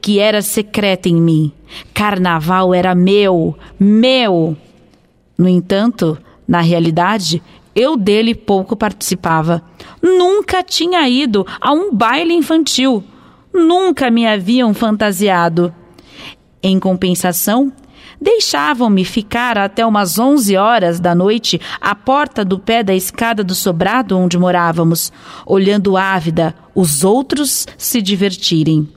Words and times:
que 0.00 0.18
era 0.18 0.42
secreta 0.42 1.08
em 1.08 1.16
mim. 1.16 1.52
Carnaval 1.92 2.74
era 2.74 2.94
meu, 2.94 3.56
meu. 3.78 4.56
No 5.36 5.48
entanto, 5.48 6.16
na 6.46 6.60
realidade, 6.60 7.42
eu 7.74 7.96
dele 7.96 8.34
pouco 8.34 8.76
participava. 8.76 9.62
Nunca 10.00 10.62
tinha 10.62 11.08
ido 11.08 11.46
a 11.60 11.72
um 11.72 11.92
baile 11.92 12.34
infantil. 12.34 13.02
Nunca 13.52 14.10
me 14.10 14.26
haviam 14.26 14.72
fantasiado. 14.72 15.74
Em 16.62 16.78
compensação, 16.78 17.72
deixavam-me 18.20 19.04
ficar 19.04 19.58
até 19.58 19.84
umas 19.84 20.18
11 20.18 20.56
horas 20.56 21.00
da 21.00 21.14
noite 21.14 21.60
à 21.80 21.94
porta 21.94 22.44
do 22.44 22.58
pé 22.58 22.82
da 22.82 22.94
escada 22.94 23.44
do 23.44 23.54
sobrado 23.54 24.16
onde 24.16 24.38
morávamos, 24.38 25.12
olhando 25.44 25.96
ávida 25.96 26.54
os 26.74 27.04
outros 27.04 27.66
se 27.76 28.00
divertirem. 28.00 28.88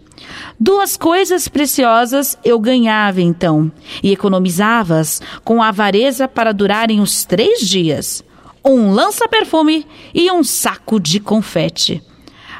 Duas 0.59 0.97
coisas 0.97 1.47
preciosas 1.47 2.37
eu 2.43 2.59
ganhava 2.59 3.21
então, 3.21 3.71
e 4.01 4.11
economizava-as 4.11 5.21
com 5.43 5.61
avareza 5.61 6.27
para 6.27 6.51
durarem 6.51 6.99
os 6.99 7.25
três 7.25 7.59
dias: 7.61 8.23
um 8.65 8.91
lança-perfume 8.91 9.85
e 10.13 10.31
um 10.31 10.43
saco 10.43 10.99
de 10.99 11.19
confete. 11.19 12.01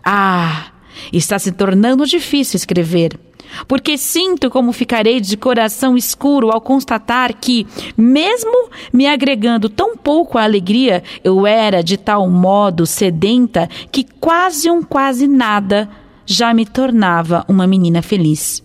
Ah, 0.04 0.68
está 1.12 1.38
se 1.40 1.52
tornando 1.52 2.06
difícil 2.06 2.58
escrever 2.58 3.20
porque 3.68 3.98
sinto 3.98 4.50
como 4.50 4.72
ficarei 4.72 5.20
de 5.20 5.38
coração 5.38 5.98
escuro 5.98 6.52
ao 6.52 6.62
constatar 6.62 7.34
que, 7.34 7.66
mesmo 7.96 8.70
me 8.92 9.08
agregando 9.08 9.70
tão 9.70 9.96
pouco 9.96 10.38
à 10.38 10.44
alegria, 10.44 11.04
eu 11.24 11.48
era 11.48 11.82
de 11.82 11.98
tal 11.98 12.30
modo 12.30 12.86
sedenta 12.86 13.70
que 13.92 14.06
quase 14.20 14.70
um 14.70 14.84
quase 14.84 15.28
nada 15.28 15.90
já 16.28 16.54
me 16.54 16.66
tornava 16.66 17.44
uma 17.48 17.66
menina 17.66 18.04
feliz. 18.04 18.62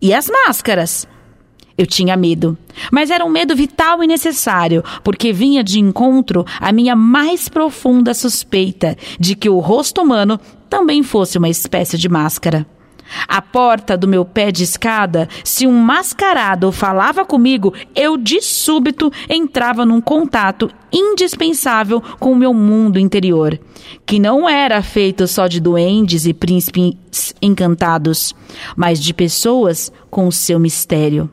E 0.00 0.14
as 0.14 0.30
máscaras? 0.30 1.06
Eu 1.76 1.86
tinha 1.86 2.16
medo, 2.16 2.56
mas 2.92 3.10
era 3.10 3.24
um 3.24 3.28
medo 3.28 3.56
vital 3.56 4.02
e 4.02 4.06
necessário, 4.06 4.84
porque 5.02 5.32
vinha 5.32 5.64
de 5.64 5.80
encontro 5.80 6.46
à 6.60 6.70
minha 6.70 6.94
mais 6.94 7.48
profunda 7.48 8.14
suspeita 8.14 8.96
de 9.18 9.34
que 9.34 9.50
o 9.50 9.58
rosto 9.58 10.00
humano 10.00 10.38
também 10.70 11.02
fosse 11.02 11.36
uma 11.36 11.48
espécie 11.48 11.98
de 11.98 12.08
máscara. 12.08 12.64
À 13.28 13.40
porta 13.40 13.96
do 13.96 14.08
meu 14.08 14.24
pé 14.24 14.50
de 14.50 14.64
escada, 14.64 15.28
se 15.42 15.66
um 15.66 15.78
mascarado 15.78 16.70
falava 16.72 17.24
comigo, 17.24 17.72
eu 17.94 18.16
de 18.16 18.40
súbito 18.40 19.10
entrava 19.28 19.84
num 19.84 20.00
contato 20.00 20.70
indispensável 20.92 22.00
com 22.18 22.32
o 22.32 22.36
meu 22.36 22.54
mundo 22.54 22.98
interior, 22.98 23.58
que 24.06 24.18
não 24.18 24.48
era 24.48 24.82
feito 24.82 25.26
só 25.26 25.46
de 25.46 25.60
duendes 25.60 26.26
e 26.26 26.32
príncipes 26.32 27.34
encantados, 27.42 28.34
mas 28.76 29.00
de 29.00 29.12
pessoas 29.12 29.92
com 30.10 30.26
o 30.28 30.32
seu 30.32 30.58
mistério. 30.58 31.30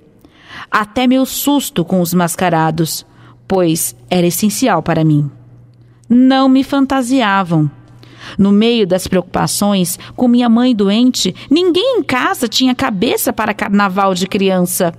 Até 0.69 1.07
meu 1.07 1.25
susto 1.25 1.83
com 1.83 2.01
os 2.01 2.13
mascarados, 2.13 3.05
pois 3.47 3.95
era 4.09 4.27
essencial 4.27 4.81
para 4.81 5.03
mim. 5.03 5.29
Não 6.09 6.49
me 6.49 6.63
fantasiavam 6.63 7.69
no 8.37 8.51
meio 8.51 8.85
das 8.85 9.07
preocupações, 9.07 9.97
com 10.15 10.27
minha 10.27 10.49
mãe 10.49 10.75
doente, 10.75 11.35
ninguém 11.49 11.99
em 11.99 12.03
casa 12.03 12.47
tinha 12.47 12.75
cabeça 12.75 13.31
para 13.31 13.53
carnaval 13.53 14.13
de 14.13 14.27
criança. 14.27 14.93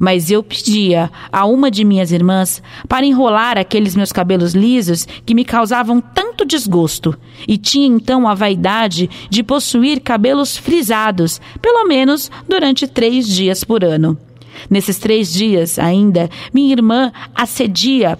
Mas 0.00 0.30
eu 0.30 0.42
pedia 0.42 1.10
a 1.30 1.44
uma 1.44 1.70
de 1.70 1.84
minhas 1.84 2.10
irmãs 2.10 2.62
para 2.88 3.06
enrolar 3.06 3.58
aqueles 3.58 3.94
meus 3.94 4.10
cabelos 4.10 4.54
lisos 4.54 5.06
que 5.24 5.34
me 5.34 5.44
causavam 5.44 6.00
tanto 6.00 6.44
desgosto, 6.44 7.16
e 7.46 7.56
tinha 7.56 7.86
então 7.86 8.26
a 8.26 8.34
vaidade 8.34 9.08
de 9.30 9.42
possuir 9.42 10.00
cabelos 10.00 10.56
frisados, 10.56 11.40
pelo 11.62 11.86
menos 11.86 12.30
durante 12.48 12.86
três 12.86 13.28
dias 13.28 13.62
por 13.62 13.84
ano. 13.84 14.18
Nesses 14.70 14.98
três 14.98 15.32
dias, 15.32 15.78
ainda, 15.78 16.30
minha 16.52 16.72
irmã 16.72 17.12
acedia 17.34 18.18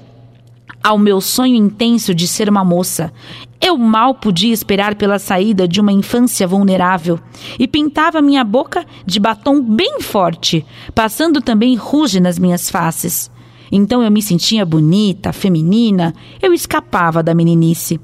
ao 0.84 0.98
meu 0.98 1.18
sonho 1.18 1.54
intenso 1.54 2.14
de 2.14 2.28
ser 2.28 2.46
uma 2.46 2.62
moça. 2.62 3.10
Eu 3.58 3.78
mal 3.78 4.14
podia 4.14 4.52
esperar 4.52 4.94
pela 4.96 5.18
saída 5.18 5.66
de 5.66 5.80
uma 5.80 5.90
infância 5.90 6.46
vulnerável 6.46 7.18
e 7.58 7.66
pintava 7.66 8.20
minha 8.20 8.44
boca 8.44 8.84
de 9.06 9.18
batom 9.18 9.62
bem 9.62 10.02
forte, 10.02 10.62
passando 10.94 11.40
também 11.40 11.74
ruge 11.74 12.20
nas 12.20 12.38
minhas 12.38 12.68
faces. 12.68 13.30
Então 13.72 14.02
eu 14.02 14.10
me 14.10 14.20
sentia 14.20 14.66
bonita, 14.66 15.32
feminina, 15.32 16.12
eu 16.42 16.52
escapava 16.52 17.22
da 17.22 17.34
meninice. 17.34 17.98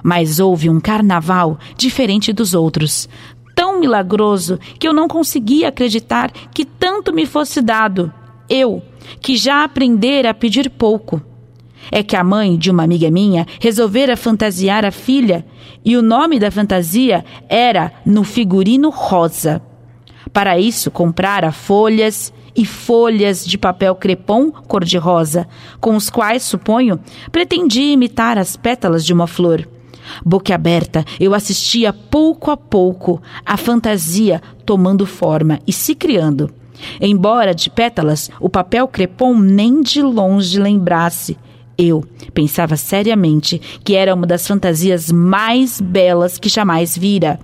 Mas 0.00 0.38
houve 0.38 0.70
um 0.70 0.78
carnaval 0.78 1.58
diferente 1.76 2.32
dos 2.32 2.54
outros, 2.54 3.08
tão 3.56 3.80
milagroso 3.80 4.60
que 4.78 4.86
eu 4.86 4.92
não 4.92 5.08
conseguia 5.08 5.68
acreditar 5.68 6.30
que 6.30 6.64
tanto 6.64 7.12
me 7.12 7.26
fosse 7.26 7.60
dado. 7.60 8.12
Eu, 8.48 8.80
que 9.20 9.36
já 9.36 9.64
aprendera 9.64 10.30
a 10.30 10.34
pedir 10.34 10.70
pouco 10.70 11.20
é 11.90 12.02
que 12.02 12.16
a 12.16 12.24
mãe 12.24 12.56
de 12.56 12.70
uma 12.70 12.82
amiga 12.82 13.10
minha 13.10 13.46
resolvera 13.60 14.16
fantasiar 14.16 14.84
a 14.84 14.90
filha 14.90 15.44
e 15.84 15.96
o 15.96 16.02
nome 16.02 16.38
da 16.38 16.50
fantasia 16.50 17.24
era 17.48 17.92
No 18.04 18.24
Figurino 18.24 18.90
Rosa. 18.90 19.60
Para 20.32 20.58
isso, 20.58 20.90
comprara 20.90 21.52
folhas 21.52 22.32
e 22.56 22.64
folhas 22.64 23.44
de 23.44 23.58
papel 23.58 23.94
crepom 23.94 24.50
cor-de-rosa, 24.50 25.46
com 25.80 25.96
os 25.96 26.08
quais, 26.08 26.42
suponho, 26.42 26.98
pretendia 27.30 27.92
imitar 27.92 28.38
as 28.38 28.56
pétalas 28.56 29.04
de 29.04 29.12
uma 29.12 29.26
flor. 29.26 29.68
Boca 30.24 30.54
aberta, 30.54 31.04
eu 31.18 31.34
assistia 31.34 31.92
pouco 31.92 32.50
a 32.50 32.56
pouco 32.56 33.20
a 33.44 33.56
fantasia 33.56 34.40
tomando 34.64 35.06
forma 35.06 35.58
e 35.66 35.72
se 35.72 35.94
criando. 35.94 36.50
Embora 37.00 37.54
de 37.54 37.70
pétalas 37.70 38.30
o 38.40 38.48
papel 38.48 38.86
crepom 38.88 39.38
nem 39.38 39.80
de 39.80 40.02
longe 40.02 40.58
lembrasse, 40.60 41.38
eu 41.76 42.04
pensava 42.32 42.76
seriamente 42.76 43.60
que 43.82 43.94
era 43.94 44.14
uma 44.14 44.26
das 44.26 44.46
fantasias 44.46 45.10
mais 45.10 45.80
belas 45.80 46.38
que 46.38 46.48
jamais 46.48 46.96
vira. 46.96 47.38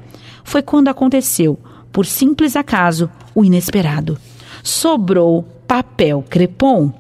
Foi 0.44 0.62
quando 0.62 0.88
aconteceu, 0.88 1.58
por 1.92 2.06
simples 2.06 2.56
acaso, 2.56 3.10
o 3.34 3.44
inesperado. 3.44 4.18
Sobrou 4.62 5.42
papel 5.66 6.24
crepom. 6.28 6.92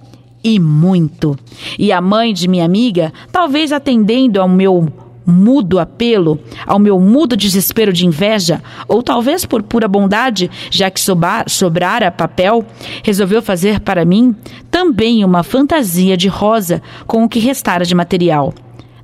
E 0.42 0.58
muito. 0.58 1.38
E 1.78 1.92
a 1.92 2.00
mãe 2.00 2.32
de 2.32 2.48
minha 2.48 2.64
amiga, 2.64 3.12
talvez 3.30 3.72
atendendo 3.72 4.40
ao 4.40 4.48
meu 4.48 4.90
mudo 5.30 5.78
apelo, 5.78 6.38
ao 6.66 6.78
meu 6.78 6.98
mudo 6.98 7.36
desespero 7.36 7.92
de 7.92 8.06
inveja, 8.06 8.62
ou 8.86 9.02
talvez 9.02 9.46
por 9.46 9.62
pura 9.62 9.88
bondade, 9.88 10.50
já 10.70 10.90
que 10.90 11.00
sobrara 11.00 12.10
papel, 12.10 12.64
resolveu 13.02 13.40
fazer 13.40 13.80
para 13.80 14.04
mim 14.04 14.34
também 14.70 15.24
uma 15.24 15.42
fantasia 15.42 16.16
de 16.16 16.28
rosa 16.28 16.82
com 17.06 17.24
o 17.24 17.28
que 17.28 17.38
restara 17.38 17.84
de 17.84 17.94
material. 17.94 18.52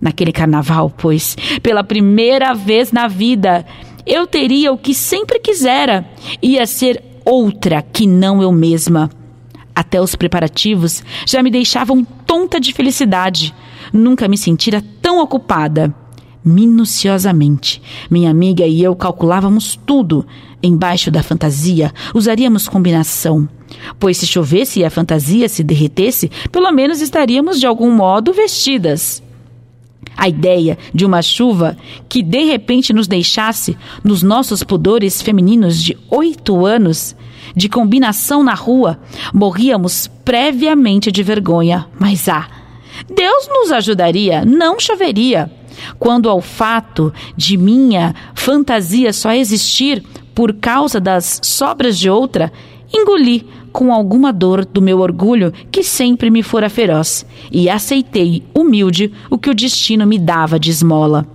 Naquele 0.00 0.32
carnaval, 0.32 0.92
pois, 0.94 1.36
pela 1.62 1.82
primeira 1.82 2.52
vez 2.54 2.92
na 2.92 3.08
vida, 3.08 3.64
eu 4.06 4.26
teria 4.26 4.72
o 4.72 4.78
que 4.78 4.94
sempre 4.94 5.38
quisera, 5.38 6.04
ia 6.42 6.66
ser 6.66 7.02
outra 7.24 7.82
que 7.82 8.06
não 8.06 8.40
eu 8.42 8.52
mesma. 8.52 9.10
Até 9.74 10.00
os 10.00 10.14
preparativos 10.14 11.02
já 11.26 11.42
me 11.42 11.50
deixavam 11.50 12.04
tonta 12.26 12.58
de 12.58 12.72
felicidade. 12.72 13.54
Nunca 13.92 14.26
me 14.26 14.38
sentira 14.38 14.82
tão 15.02 15.20
ocupada 15.20 15.94
minuciosamente. 16.46 17.82
Minha 18.08 18.30
amiga 18.30 18.64
e 18.64 18.80
eu 18.80 18.94
calculávamos 18.94 19.78
tudo. 19.84 20.24
Embaixo 20.62 21.10
da 21.10 21.22
fantasia, 21.22 21.92
usaríamos 22.14 22.68
combinação. 22.68 23.48
Pois 23.98 24.16
se 24.16 24.26
chovesse 24.26 24.80
e 24.80 24.84
a 24.84 24.90
fantasia 24.90 25.48
se 25.48 25.64
derretesse, 25.64 26.30
pelo 26.52 26.70
menos 26.70 27.00
estaríamos 27.00 27.58
de 27.58 27.66
algum 27.66 27.90
modo 27.90 28.32
vestidas. 28.32 29.22
A 30.16 30.28
ideia 30.28 30.78
de 30.94 31.04
uma 31.04 31.20
chuva 31.20 31.76
que 32.08 32.22
de 32.22 32.44
repente 32.44 32.92
nos 32.92 33.06
deixasse, 33.06 33.76
nos 34.02 34.22
nossos 34.22 34.62
pudores 34.62 35.20
femininos 35.20 35.82
de 35.82 35.98
oito 36.10 36.64
anos, 36.64 37.14
de 37.54 37.68
combinação 37.68 38.42
na 38.42 38.54
rua, 38.54 38.98
morríamos 39.34 40.08
previamente 40.24 41.12
de 41.12 41.22
vergonha. 41.22 41.86
Mas 41.98 42.28
ah, 42.28 42.48
Deus 43.14 43.48
nos 43.48 43.70
ajudaria, 43.72 44.44
não 44.44 44.80
choveria 44.80 45.50
quando 45.98 46.28
ao 46.28 46.40
fato 46.40 47.12
de 47.36 47.56
minha 47.56 48.14
fantasia 48.34 49.12
só 49.12 49.32
existir 49.32 50.02
por 50.34 50.54
causa 50.54 51.00
das 51.00 51.40
sobras 51.42 51.98
de 51.98 52.10
outra, 52.10 52.52
engoli 52.92 53.46
com 53.72 53.92
alguma 53.92 54.32
dor 54.32 54.64
do 54.64 54.80
meu 54.80 55.00
orgulho 55.00 55.52
que 55.70 55.82
sempre 55.82 56.30
me 56.30 56.42
fora 56.42 56.70
feroz 56.70 57.26
e 57.50 57.68
aceitei, 57.68 58.42
humilde, 58.54 59.12
o 59.30 59.38
que 59.38 59.50
o 59.50 59.54
destino 59.54 60.06
me 60.06 60.18
dava 60.18 60.58
de 60.58 60.70
esmola. 60.70 61.26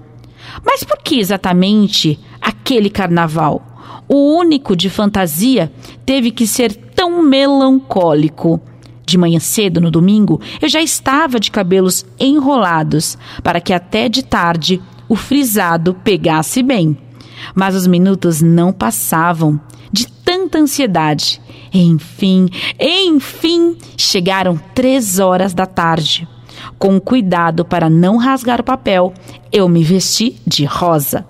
Mas 0.66 0.84
por 0.84 0.98
que 0.98 1.20
exatamente 1.20 2.20
aquele 2.42 2.90
carnaval? 2.90 3.62
O 4.08 4.38
único 4.38 4.76
de 4.76 4.90
fantasia 4.90 5.72
teve 6.06 6.32
que 6.32 6.46
ser 6.46 6.74
tão 6.74 7.22
melancólico. 7.22 8.60
De 9.12 9.18
manhã 9.18 9.42
cedo, 9.42 9.82
no 9.82 9.92
domingo, 9.92 10.40
eu 10.62 10.70
já 10.70 10.82
estava 10.82 11.38
de 11.38 11.52
cabelos 11.52 12.06
enrolados, 12.18 13.18
para 13.44 13.60
que 13.60 13.74
até 13.74 14.08
de 14.08 14.24
tarde 14.24 14.82
o 15.10 15.18
frisado 15.18 15.94
pegasse 15.94 16.64
bem. 16.64 16.98
Mas 17.54 17.76
os 17.76 17.86
minutos 17.86 18.42
não 18.42 18.72
passavam 18.72 19.60
de 19.92 20.08
tanta 20.08 20.60
ansiedade. 20.60 21.42
Enfim, 21.74 22.48
enfim, 22.80 23.76
chegaram 23.98 24.58
três 24.74 25.20
horas 25.20 25.54
da 25.54 25.66
tarde. 25.66 26.26
Com 26.80 26.98
cuidado 26.98 27.66
para 27.66 27.90
não 27.90 28.16
rasgar 28.16 28.62
o 28.62 28.64
papel, 28.64 29.14
eu 29.52 29.68
me 29.68 29.84
vesti 29.84 30.38
de 30.48 30.64
rosa. 30.64 31.26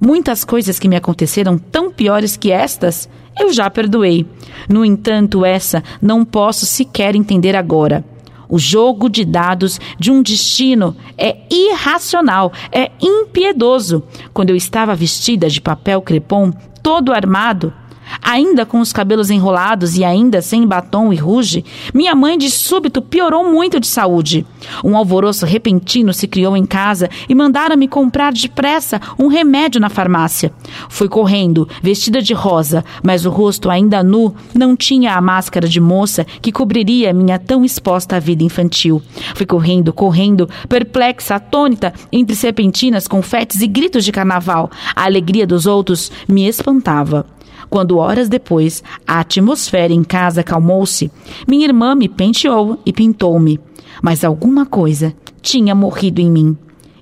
Muitas 0.00 0.46
coisas 0.46 0.78
que 0.78 0.88
me 0.88 0.96
aconteceram 0.96 1.58
tão 1.58 1.92
piores 1.92 2.38
que 2.38 2.50
estas, 2.50 3.06
eu 3.38 3.52
já 3.52 3.68
perdoei. 3.70 4.26
No 4.68 4.84
entanto, 4.84 5.44
essa 5.44 5.82
não 6.00 6.24
posso 6.24 6.66
sequer 6.66 7.14
entender 7.14 7.56
agora. 7.56 8.04
O 8.48 8.58
jogo 8.58 9.08
de 9.08 9.24
dados 9.24 9.80
de 9.98 10.10
um 10.10 10.22
destino 10.22 10.94
é 11.16 11.38
irracional, 11.50 12.52
é 12.70 12.90
impiedoso. 13.00 14.02
Quando 14.34 14.50
eu 14.50 14.56
estava 14.56 14.94
vestida 14.94 15.48
de 15.48 15.58
papel 15.60 16.02
crepom, 16.02 16.52
todo 16.82 17.14
armado, 17.14 17.72
Ainda 18.20 18.66
com 18.66 18.80
os 18.80 18.92
cabelos 18.92 19.30
enrolados 19.30 19.96
e 19.96 20.04
ainda 20.04 20.42
sem 20.42 20.66
batom 20.66 21.12
e 21.12 21.16
ruge, 21.16 21.64
minha 21.94 22.14
mãe 22.14 22.36
de 22.36 22.50
súbito 22.50 23.00
piorou 23.00 23.50
muito 23.50 23.80
de 23.80 23.86
saúde. 23.86 24.44
Um 24.84 24.96
alvoroço 24.96 25.46
repentino 25.46 26.12
se 26.12 26.26
criou 26.26 26.56
em 26.56 26.66
casa 26.66 27.08
e 27.28 27.34
mandaram-me 27.34 27.88
comprar 27.88 28.32
depressa 28.32 29.00
um 29.18 29.28
remédio 29.28 29.80
na 29.80 29.88
farmácia. 29.88 30.52
Fui 30.88 31.08
correndo, 31.08 31.68
vestida 31.82 32.20
de 32.20 32.34
rosa, 32.34 32.84
mas 33.02 33.24
o 33.24 33.30
rosto 33.30 33.70
ainda 33.70 34.02
nu 34.02 34.34
não 34.54 34.76
tinha 34.76 35.14
a 35.14 35.20
máscara 35.20 35.68
de 35.68 35.80
moça 35.80 36.26
que 36.40 36.52
cobriria 36.52 37.12
minha 37.12 37.38
tão 37.38 37.64
exposta 37.64 38.20
vida 38.20 38.44
infantil. 38.44 39.02
Fui 39.34 39.46
correndo, 39.46 39.92
correndo, 39.92 40.48
perplexa, 40.68 41.36
atônita, 41.36 41.92
entre 42.10 42.34
serpentinas, 42.34 43.08
confetes 43.08 43.60
e 43.60 43.66
gritos 43.66 44.04
de 44.04 44.12
carnaval. 44.12 44.70
A 44.94 45.04
alegria 45.04 45.46
dos 45.46 45.66
outros 45.66 46.10
me 46.28 46.46
espantava. 46.46 47.26
Quando 47.72 47.96
horas 47.96 48.28
depois 48.28 48.84
a 49.06 49.20
atmosfera 49.20 49.94
em 49.94 50.04
casa 50.04 50.42
acalmou-se, 50.42 51.10
minha 51.48 51.64
irmã 51.64 51.94
me 51.94 52.06
penteou 52.06 52.78
e 52.84 52.92
pintou-me. 52.92 53.58
Mas 54.02 54.22
alguma 54.22 54.66
coisa 54.66 55.14
tinha 55.40 55.74
morrido 55.74 56.20
em 56.20 56.30
mim. 56.30 56.54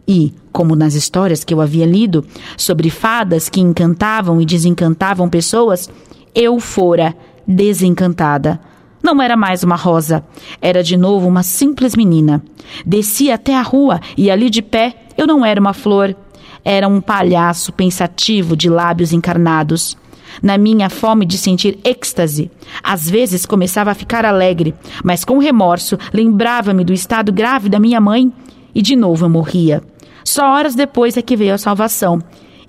E, 0.06 0.32
como 0.52 0.76
nas 0.76 0.94
histórias 0.94 1.42
que 1.42 1.52
eu 1.52 1.60
havia 1.60 1.84
lido 1.84 2.24
sobre 2.56 2.88
fadas 2.88 3.48
que 3.48 3.60
encantavam 3.60 4.40
e 4.40 4.46
desencantavam 4.46 5.28
pessoas, 5.28 5.90
eu 6.32 6.60
fora 6.60 7.16
desencantada. 7.44 8.60
Não 9.02 9.20
era 9.20 9.36
mais 9.36 9.64
uma 9.64 9.74
rosa, 9.74 10.24
era 10.62 10.84
de 10.84 10.96
novo 10.96 11.26
uma 11.26 11.42
simples 11.42 11.96
menina. 11.96 12.44
Desci 12.86 13.28
até 13.28 13.56
a 13.56 13.62
rua 13.62 14.00
e 14.16 14.30
ali 14.30 14.48
de 14.48 14.62
pé 14.62 14.94
eu 15.18 15.26
não 15.26 15.44
era 15.44 15.60
uma 15.60 15.72
flor, 15.72 16.14
era 16.64 16.86
um 16.86 17.00
palhaço 17.00 17.72
pensativo 17.72 18.56
de 18.56 18.70
lábios 18.70 19.12
encarnados. 19.12 19.98
Na 20.42 20.56
minha 20.56 20.88
fome 20.88 21.26
de 21.26 21.36
sentir 21.36 21.78
êxtase, 21.84 22.50
às 22.82 23.08
vezes 23.08 23.46
começava 23.46 23.90
a 23.90 23.94
ficar 23.94 24.24
alegre, 24.24 24.74
mas 25.04 25.24
com 25.24 25.38
remorso 25.38 25.98
lembrava-me 26.12 26.84
do 26.84 26.92
estado 26.92 27.32
grave 27.32 27.68
da 27.68 27.78
minha 27.78 28.00
mãe 28.00 28.32
e 28.74 28.82
de 28.82 28.96
novo 28.96 29.24
eu 29.24 29.30
morria. 29.30 29.82
Só 30.24 30.54
horas 30.54 30.74
depois 30.74 31.16
é 31.16 31.22
que 31.22 31.36
veio 31.36 31.54
a 31.54 31.58
salvação. 31.58 32.20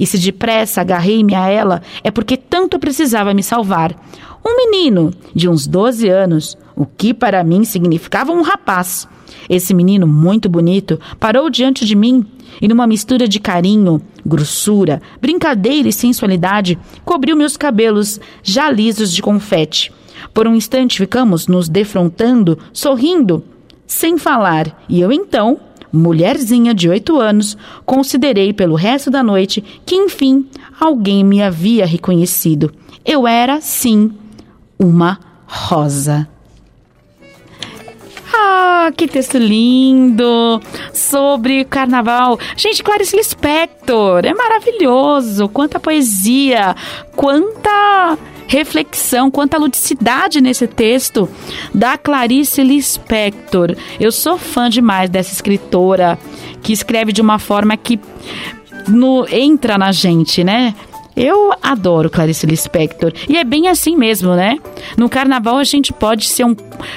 E 0.02 0.08
se 0.08 0.18
depressa 0.18 0.82
agarrei-me 0.82 1.36
a 1.36 1.48
ela, 1.48 1.84
é 2.04 2.10
porque 2.10 2.36
tanto 2.36 2.80
precisava 2.80 3.36
me 3.36 3.44
salvar. 3.44 3.96
Um 4.44 4.58
menino 4.58 5.14
de 5.36 5.48
uns 5.48 5.68
12 5.68 6.10
anos, 6.10 6.58
o 6.76 6.88
que 6.88 7.14
para 7.14 7.44
mim 7.44 7.64
significava 7.64 8.32
um 8.32 8.42
rapaz. 8.42 9.08
Esse 9.48 9.76
menino 9.76 10.08
muito 10.08 10.50
bonito 10.50 11.00
parou 11.20 11.52
diante 11.52 11.86
de 11.86 11.96
mim 11.96 12.26
e, 12.60 12.68
numa 12.68 12.88
mistura 12.88 13.28
de 13.28 13.40
carinho, 13.40 14.02
grossura, 14.26 15.00
brincadeira 15.22 15.88
e 15.88 15.94
sensualidade, 15.94 16.80
cobriu 17.06 17.38
meus 17.38 17.56
cabelos 17.56 18.20
já 18.42 18.72
lisos 18.72 19.14
de 19.14 19.22
confete. 19.22 19.94
Por 20.34 20.48
um 20.48 20.56
instante 20.56 20.98
ficamos 20.98 21.46
nos 21.46 21.70
defrontando, 21.70 22.58
sorrindo, 22.74 23.44
sem 23.86 24.18
falar, 24.18 24.84
e 24.90 25.00
eu 25.00 25.12
então, 25.12 25.60
mulherzinha 25.92 26.74
de 26.74 26.90
oito 26.90 27.20
anos, 27.20 27.58
considerei 27.86 28.54
pelo 28.54 28.76
resto 28.76 29.10
da 29.10 29.22
noite 29.22 29.62
que, 29.86 29.96
enfim, 29.96 30.48
alguém 30.80 31.24
me 31.24 31.42
havia 31.42 31.86
reconhecido. 31.86 32.72
Eu 33.06 33.28
era, 33.28 33.60
sim, 33.62 34.12
uma 34.80 35.20
rosa. 35.46 36.28
Ah, 38.34 38.92
que 38.96 39.08
texto 39.08 39.38
lindo! 39.38 40.62
Sobre 40.94 41.66
carnaval. 41.66 42.40
Gente, 42.56 42.82
Clarice 42.82 43.16
Lispector, 43.16 44.26
é 44.26 44.34
maravilhoso! 44.34 45.50
Quanta 45.50 45.80
poesia, 45.80 46.76
quanta 47.16 48.18
reflexão, 48.52 49.32
quanta 49.32 49.58
ludicidade 49.58 50.42
nesse 50.42 50.68
texto 50.68 51.30
da 51.74 51.98
Clarice 51.98 52.62
Lispector. 52.62 53.78
Eu 53.98 54.12
sou 54.12 54.38
fã 54.38 54.70
demais 54.70 55.10
dessa 55.10 55.32
escritora 55.32 56.20
que 56.62 56.74
escreve 56.74 57.14
de 57.14 57.22
uma 57.22 57.40
forma 57.40 57.78
que 57.78 57.98
no, 58.90 59.26
entra 59.32 59.78
na 59.78 59.94
gente, 59.94 60.44
né? 60.44 60.76
Eu 61.16 61.54
adoro 61.62 62.10
Clarice 62.10 62.46
Lispector. 62.46 63.12
E 63.28 63.38
é 63.38 63.44
bem 63.44 63.68
assim 63.68 63.96
mesmo, 63.96 64.36
né? 64.36 64.58
No 64.98 65.10
carnaval 65.10 65.58
a 65.58 65.64
gente 65.64 65.92
pode 65.92 66.28
ser 66.28 66.46
um, 66.46 66.56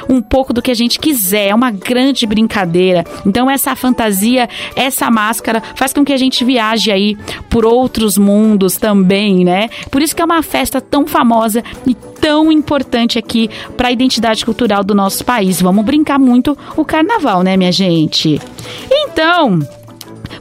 um 0.08 0.22
pouco 0.22 0.52
do 0.52 0.62
que 0.62 0.70
a 0.70 0.74
gente 0.74 0.98
quiser. 0.98 1.48
É 1.48 1.54
uma 1.54 1.70
grande 1.70 2.26
brincadeira. 2.26 3.04
Então 3.26 3.50
essa 3.50 3.74
fantasia, 3.74 4.48
essa 4.76 5.10
máscara 5.10 5.62
faz 5.74 5.92
com 5.92 6.04
que 6.04 6.12
a 6.12 6.16
gente 6.16 6.44
viaje 6.44 6.90
aí 6.90 7.16
por 7.50 7.64
outros 7.64 8.16
mundos 8.16 8.76
também, 8.76 9.44
né? 9.44 9.68
Por 9.90 10.00
isso 10.00 10.14
que 10.14 10.22
é 10.22 10.24
uma 10.24 10.42
festa 10.42 10.80
tão 10.80 11.06
famosa 11.06 11.62
e 11.86 11.94
tão 11.94 12.50
importante 12.50 13.18
aqui 13.18 13.50
para 13.76 13.88
a 13.88 13.92
identidade 13.92 14.44
cultural 14.44 14.82
do 14.82 14.94
nosso 14.94 15.24
país. 15.24 15.60
Vamos 15.60 15.84
brincar 15.84 16.18
muito 16.18 16.56
o 16.76 16.84
carnaval, 16.84 17.42
né, 17.42 17.56
minha 17.56 17.72
gente? 17.72 18.40
Então, 18.90 19.60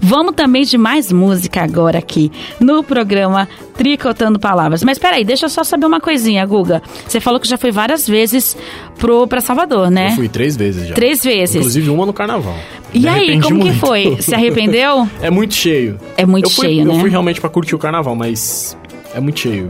Vamos 0.01 0.35
também 0.35 0.63
de 0.63 0.77
mais 0.77 1.11
música 1.11 1.63
agora 1.63 1.99
aqui 1.99 2.31
no 2.59 2.83
programa 2.83 3.47
Tricotando 3.75 4.39
Palavras. 4.39 4.83
Mas 4.83 4.97
peraí, 4.97 5.23
deixa 5.23 5.45
eu 5.45 5.49
só 5.49 5.63
saber 5.63 5.85
uma 5.85 5.99
coisinha, 5.99 6.45
Guga. 6.45 6.81
Você 7.07 7.19
falou 7.19 7.39
que 7.39 7.47
já 7.47 7.57
foi 7.57 7.71
várias 7.71 8.07
vezes 8.07 8.55
pro, 8.97 9.27
pra 9.27 9.41
Salvador, 9.41 9.89
né? 9.89 10.09
Eu 10.11 10.15
fui 10.15 10.29
três 10.29 10.55
vezes 10.55 10.87
já. 10.87 10.95
Três 10.95 11.23
vezes. 11.23 11.55
Inclusive 11.55 11.89
uma 11.89 12.05
no 12.05 12.13
carnaval. 12.13 12.55
E 12.93 12.99
Me 12.99 13.07
aí, 13.09 13.41
como 13.41 13.59
que 13.59 13.65
muito. 13.65 13.79
foi? 13.79 14.17
Se 14.21 14.35
arrependeu? 14.35 15.07
É 15.21 15.29
muito 15.29 15.53
cheio. 15.53 15.97
É 16.17 16.25
muito 16.25 16.45
eu 16.45 16.49
fui, 16.51 16.67
cheio, 16.67 16.85
né? 16.85 16.93
Eu 16.93 16.99
fui 16.99 17.09
realmente 17.09 17.39
pra 17.39 17.49
curtir 17.49 17.75
o 17.75 17.79
carnaval, 17.79 18.15
mas 18.15 18.77
é 19.15 19.19
muito 19.19 19.39
cheio. 19.39 19.69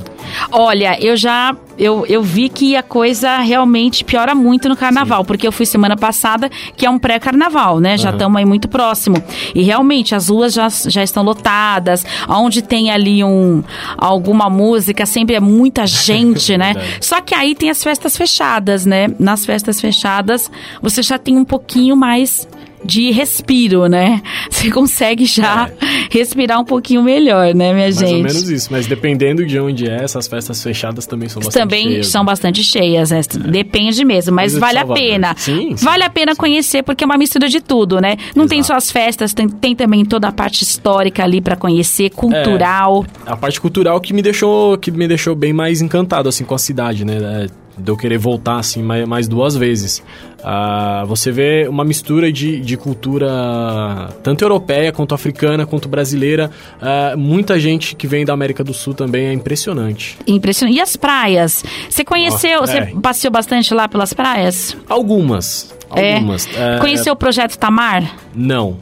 Olha, 0.56 0.96
eu 1.04 1.18
já 1.18 1.56
eu, 1.80 2.06
eu 2.08 2.22
vi 2.22 2.48
que 2.48 2.76
a 2.76 2.84
coisa 2.84 3.40
realmente 3.40 4.04
piora 4.04 4.36
muito 4.36 4.70
no 4.70 4.78
carnaval, 4.78 5.26
porque 5.26 5.48
eu 5.48 5.52
fui 5.52 5.66
semana 5.66 5.98
passada, 5.98 6.48
que 6.78 6.86
é 6.86 6.90
um 6.92 7.00
pré-carnaval, 7.00 7.80
né? 7.80 7.98
Já 7.98 8.12
estamos 8.12 8.38
aí 8.38 8.46
muito 8.46 8.68
próximo. 8.68 9.16
E 9.56 9.64
realmente 9.64 10.14
as 10.14 10.30
ruas 10.30 10.54
já, 10.54 10.68
já 10.70 11.02
estão 11.02 11.24
lotadas. 11.24 12.06
Onde 12.30 12.62
tem 12.62 12.92
ali 12.92 13.24
um 13.24 13.64
alguma 13.98 14.48
música, 14.48 15.08
sempre 15.08 15.36
é 15.36 15.40
muita 15.40 15.88
gente, 15.88 16.56
né? 16.58 16.76
Só 17.02 17.20
que 17.20 17.34
aí 17.34 17.56
tem 17.56 17.72
as 17.72 17.84
festas 17.84 18.16
fechadas, 18.16 18.86
né? 18.86 19.08
Nas 19.18 19.48
festas 19.48 19.82
fechadas, 19.82 20.52
você 20.82 21.02
já 21.02 21.18
tem 21.18 21.36
um 21.36 21.46
pouquinho 21.46 21.96
mais 21.96 22.48
de 22.86 23.12
respiro, 23.12 23.88
né? 23.88 24.22
Você 24.50 24.70
consegue 24.72 25.26
já 25.26 25.70
respirar 26.10 26.60
um 26.60 26.66
pouquinho 26.66 27.04
melhor, 27.04 27.54
né, 27.54 27.74
minha 27.74 27.84
É. 27.84 27.94
Mais 27.94 28.00
gente? 28.00 28.14
ou 28.14 28.24
menos 28.24 28.50
isso. 28.50 28.70
Mas 28.72 28.88
dependendo 28.88 29.46
de 29.46 29.60
onde 29.60 29.90
é, 29.90 30.04
essas 30.04 30.28
festas 30.28 30.62
fechadas 30.62 31.06
também 31.06 31.30
são 31.30 31.42
bastante 31.42 31.62
também 31.62 31.88
cheias. 31.90 32.08
são 32.08 32.22
né? 32.22 32.26
bastante 32.26 32.64
cheias, 32.64 33.12
né? 33.12 33.22
depende 33.50 34.04
mesmo, 34.06 34.34
mas 34.34 34.58
vale 34.58 34.80
a 34.80 34.86
pena. 34.86 35.36
Sim, 35.38 35.76
sim, 35.76 35.86
vale 35.86 36.04
a 36.04 36.10
pena 36.10 36.34
sim. 36.34 36.38
conhecer 36.38 36.84
porque 36.84 37.04
é 37.04 37.06
uma 37.06 37.18
mistura 37.18 37.48
de 37.48 37.62
tudo, 37.62 38.00
né? 38.00 38.18
Não 38.36 38.48
tem 38.48 38.60
Exato. 38.60 38.74
só 38.74 38.78
as 38.78 38.92
festas, 38.92 39.34
tem, 39.34 39.48
tem 39.48 39.76
também 39.76 40.06
toda 40.06 40.28
a 40.28 40.32
parte 40.32 40.64
histórica 40.64 41.24
ali 41.24 41.42
pra 41.42 41.56
conhecer, 41.56 42.10
cultural. 42.12 43.06
A 43.26 43.36
parte 43.36 43.60
cultural 43.60 44.00
que 44.00 44.14
me 44.14 44.22
deixou 44.22 44.78
que 44.78 44.92
me 44.92 45.08
deixou 45.08 45.36
bem 45.36 45.54
mais 45.54 45.82
encantado 45.82 46.30
assim 46.30 46.44
com 46.44 46.56
a 46.56 46.60
cidade, 46.60 47.06
né? 47.06 47.18
É, 47.18 47.63
De 47.78 47.90
eu 47.92 47.98
querer 47.98 48.18
voltar 48.20 48.58
assim 48.60 48.84
mais, 48.84 49.08
mais 49.08 49.28
duas 49.28 49.56
vezes. 49.56 50.04
Ah, 50.44 51.04
você 51.08 51.32
vê 51.32 51.68
uma 51.68 51.84
mistura 51.84 52.32
de, 52.32 52.60
de 52.60 52.78
cultura 52.78 54.10
tanto 54.22 54.44
europeia 54.44 54.92
quanto 54.92 55.16
africana 55.16 55.66
quanto 55.66 55.88
brasileira. 55.90 56.52
Ah, 56.82 57.16
muita 57.18 57.60
gente 57.60 57.96
que 57.96 58.06
vem 58.06 58.26
da 58.26 58.34
América 58.34 58.64
do 58.64 58.74
Sul 58.74 58.94
também 58.94 59.26
é 59.28 59.34
impressionante. 59.34 60.18
Impressionante. 60.28 60.78
E 60.78 60.82
as 60.82 60.96
praias? 60.96 61.64
Você 61.90 62.04
conheceu, 62.04 62.62
você 62.62 62.78
é. 62.78 62.94
passeou 63.02 63.32
bastante 63.32 63.74
lá 63.74 63.88
pelas 63.88 64.14
praias? 64.14 64.76
Algumas. 64.88 65.74
É. 65.96 66.16
Algumas. 66.16 66.48
É, 66.56 66.78
Conheceu 66.80 67.14
o 67.14 67.16
projeto 67.16 67.58
Tamar? 67.58 68.04
Não. 68.36 68.78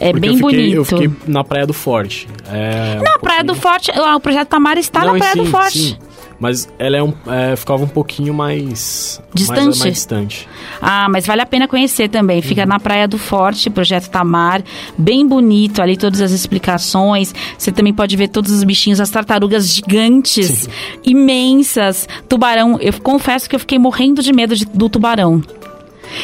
É 0.00 0.10
Porque 0.12 0.20
bem 0.20 0.30
eu 0.30 0.36
fiquei, 0.36 0.58
bonito. 0.58 0.74
Eu 0.76 0.84
fiquei 0.84 1.10
na 1.26 1.42
Praia 1.42 1.66
do 1.66 1.72
Forte. 1.72 2.28
É, 2.52 2.98
um 3.00 3.02
Na 3.02 3.18
Praia 3.18 3.42
do 3.42 3.54
pouquinho- 3.54 3.72
Forte, 3.72 3.90
ah, 3.94 4.16
o 4.16 4.20
projeto 4.20 4.48
Tamar 4.48 4.78
está 4.78 5.00
Não, 5.00 5.12
na 5.14 5.18
Praia 5.18 5.32
sim, 5.32 5.38
do 5.42 5.46
Forte. 5.46 5.78
sim. 5.78 5.96
Mas 6.40 6.68
ela 6.78 6.96
é 6.96 7.02
um, 7.02 7.12
é, 7.26 7.56
ficava 7.56 7.82
um 7.82 7.88
pouquinho 7.88 8.32
mais 8.32 9.20
distante. 9.34 9.64
Mais, 9.64 9.78
mais, 9.80 9.94
distante. 9.94 10.48
Ah, 10.80 11.08
mas 11.10 11.26
vale 11.26 11.42
a 11.42 11.46
pena 11.46 11.66
conhecer 11.66 12.08
também. 12.08 12.40
Fica 12.40 12.62
uhum. 12.62 12.68
na 12.68 12.78
Praia 12.78 13.08
do 13.08 13.18
Forte, 13.18 13.68
projeto 13.68 14.08
Tamar, 14.08 14.62
bem 14.96 15.26
bonito 15.26 15.82
ali 15.82 15.96
todas 15.96 16.20
as 16.20 16.30
explicações. 16.30 17.34
Você 17.56 17.72
também 17.72 17.92
pode 17.92 18.16
ver 18.16 18.28
todos 18.28 18.52
os 18.52 18.62
bichinhos, 18.62 19.00
as 19.00 19.10
tartarugas 19.10 19.68
gigantes, 19.68 20.46
Sim. 20.46 20.70
imensas, 21.04 22.08
tubarão. 22.28 22.78
Eu 22.80 22.92
confesso 23.00 23.48
que 23.50 23.56
eu 23.56 23.60
fiquei 23.60 23.78
morrendo 23.78 24.22
de 24.22 24.32
medo 24.32 24.54
de, 24.54 24.64
do 24.64 24.88
tubarão. 24.88 25.42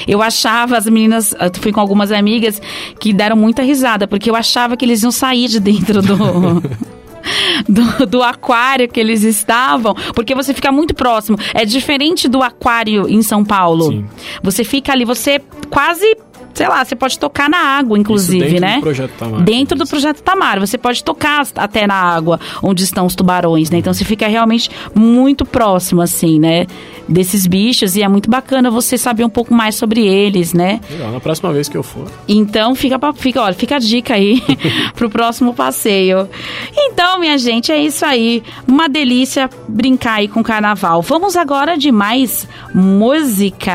Eu 0.06 0.22
achava, 0.22 0.78
as 0.78 0.86
meninas, 0.86 1.32
eu 1.32 1.50
fui 1.60 1.72
com 1.72 1.80
algumas 1.80 2.10
amigas 2.12 2.62
que 2.98 3.12
deram 3.12 3.36
muita 3.36 3.62
risada, 3.62 4.06
porque 4.06 4.30
eu 4.30 4.36
achava 4.36 4.76
que 4.76 4.84
eles 4.84 5.02
iam 5.02 5.12
sair 5.12 5.48
de 5.48 5.60
dentro 5.60 6.00
do. 6.00 6.14
Do, 7.68 8.06
do, 8.06 8.22
aquário 8.22 8.88
que 8.88 9.00
eles 9.00 9.22
estavam, 9.22 9.94
porque 10.14 10.34
você 10.34 10.52
fica 10.52 10.70
muito 10.70 10.94
próximo. 10.94 11.38
É 11.54 11.64
diferente 11.64 12.28
do 12.28 12.42
aquário 12.42 13.08
em 13.08 13.22
São 13.22 13.44
Paulo. 13.44 13.88
Sim. 13.88 14.06
Você 14.42 14.64
fica 14.64 14.92
ali, 14.92 15.04
você 15.04 15.40
quase 15.70 16.16
sei 16.54 16.68
lá, 16.68 16.84
você 16.84 16.94
pode 16.94 17.18
tocar 17.18 17.50
na 17.50 17.58
água, 17.58 17.98
inclusive, 17.98 18.44
dentro 18.44 18.60
né? 18.60 18.76
Do 18.76 18.82
projeto 18.82 19.12
Tamar, 19.18 19.42
dentro 19.42 19.78
do 19.78 19.86
projeto 19.86 20.22
Tamar. 20.22 20.60
Você 20.60 20.78
pode 20.78 21.02
tocar 21.02 21.46
até 21.56 21.86
na 21.86 21.94
água 21.94 22.38
onde 22.62 22.84
estão 22.84 23.06
os 23.06 23.14
tubarões, 23.14 23.70
né? 23.70 23.78
Então 23.78 23.92
você 23.92 24.04
fica 24.04 24.26
realmente 24.28 24.70
muito 24.94 25.44
próximo, 25.44 26.00
assim, 26.00 26.38
né? 26.38 26.66
Desses 27.08 27.46
bichos. 27.46 27.96
E 27.96 28.02
é 28.02 28.08
muito 28.08 28.30
bacana 28.30 28.70
você 28.70 28.96
saber 28.96 29.24
um 29.24 29.28
pouco 29.28 29.52
mais 29.52 29.74
sobre 29.74 30.06
eles, 30.06 30.54
né? 30.54 30.80
Legal, 30.90 31.12
na 31.12 31.20
próxima 31.20 31.52
vez 31.52 31.68
que 31.68 31.76
eu 31.76 31.82
for. 31.82 32.06
Então 32.28 32.74
fica, 32.74 32.98
pra, 32.98 33.12
fica, 33.12 33.42
olha, 33.42 33.54
fica 33.54 33.76
a 33.76 33.78
dica 33.78 34.14
aí 34.14 34.42
pro 34.94 35.10
próximo 35.10 35.52
passeio. 35.52 36.28
Então, 36.76 37.18
minha 37.18 37.36
gente, 37.36 37.72
é 37.72 37.78
isso 37.78 38.04
aí. 38.06 38.42
Uma 38.66 38.88
delícia 38.88 39.50
brincar 39.68 40.14
aí 40.14 40.28
com 40.28 40.40
o 40.40 40.44
carnaval. 40.44 41.02
Vamos 41.02 41.36
agora 41.36 41.76
de 41.76 41.90
mais 41.90 42.48
música. 42.72 43.74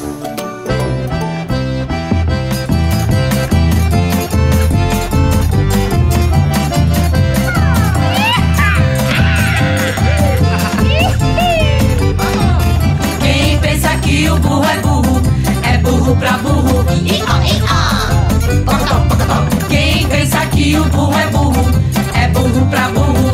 burro 0.00 0.49
burro 16.10 16.16
pra 16.16 16.38
burro. 16.38 16.84
I 16.90 17.22
-ó, 17.22 17.36
i 17.44 17.62
-ó. 17.62 17.80
Quem 19.68 20.08
pensa 20.08 20.46
que 20.46 20.76
o 20.76 20.84
burro 20.86 21.18
é 21.18 21.26
burro, 21.26 21.64
é 22.14 22.28
burro 22.28 22.66
pra 22.66 22.88
burro. 22.88 23.29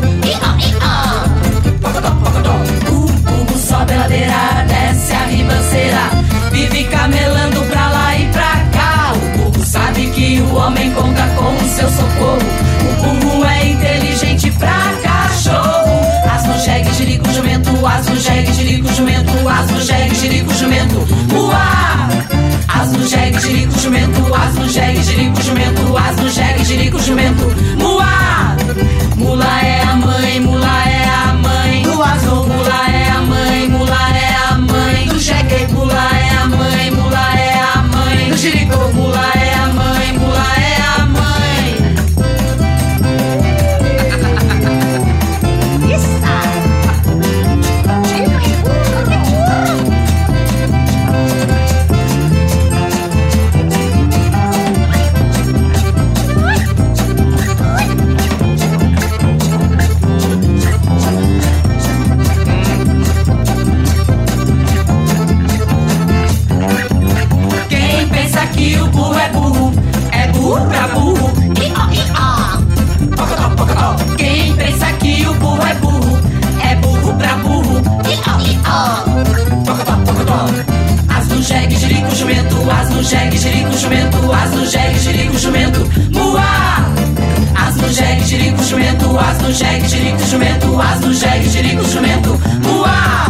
Jumento. 90.27 90.81
As 90.81 91.01
no 91.01 91.15
jegue, 91.15 91.49
jirico, 91.49 91.85
jumento. 91.85 92.31
Muá! 92.63 93.27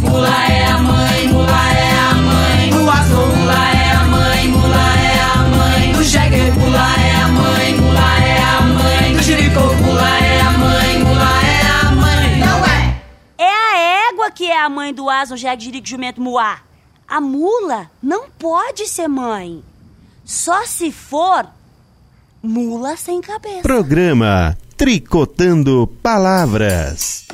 Mula 0.00 0.46
é 0.50 0.66
a 0.66 0.78
mãe, 0.78 1.28
mula 1.28 1.72
é 1.72 1.90
a 1.98 2.14
mãe. 2.14 2.74
O 2.74 2.90
azul, 2.90 3.26
mula 3.26 3.70
é 3.70 3.92
a 3.92 4.04
mãe, 4.04 4.48
mula 4.48 4.98
é 4.98 5.20
a 5.20 5.36
mãe. 5.36 5.92
Do 5.92 6.02
jegue, 6.04 6.50
mula 6.52 6.94
é 7.00 7.22
a 7.22 7.28
mãe, 7.28 7.74
mula 7.76 8.24
é 8.24 8.38
a 8.42 8.60
mãe. 8.60 9.16
Do 9.16 9.22
jirico, 9.22 9.60
mula 9.60 10.18
é 10.18 10.40
a 10.40 10.50
mãe, 10.50 10.98
mula 10.98 11.42
é 11.44 11.60
a 11.70 11.90
mãe. 11.92 12.38
Não 12.38 12.64
é! 12.64 13.02
É 13.38 13.48
a 13.48 14.08
égua 14.10 14.30
que 14.30 14.50
é 14.50 14.60
a 14.60 14.68
mãe 14.68 14.92
do 14.92 15.08
asno, 15.08 15.36
jegue, 15.36 15.64
jirico, 15.64 15.86
jumento, 15.86 16.20
muá. 16.20 16.58
A 17.08 17.20
mula 17.20 17.88
não 18.02 18.28
pode 18.30 18.86
ser 18.88 19.06
mãe. 19.06 19.62
Só 20.24 20.66
se 20.66 20.90
for 20.90 21.46
mula 22.42 22.96
sem 22.96 23.20
cabeça. 23.20 23.62
Programa 23.62 24.56
Tricotando 24.76 25.90
Palavras. 26.02 27.24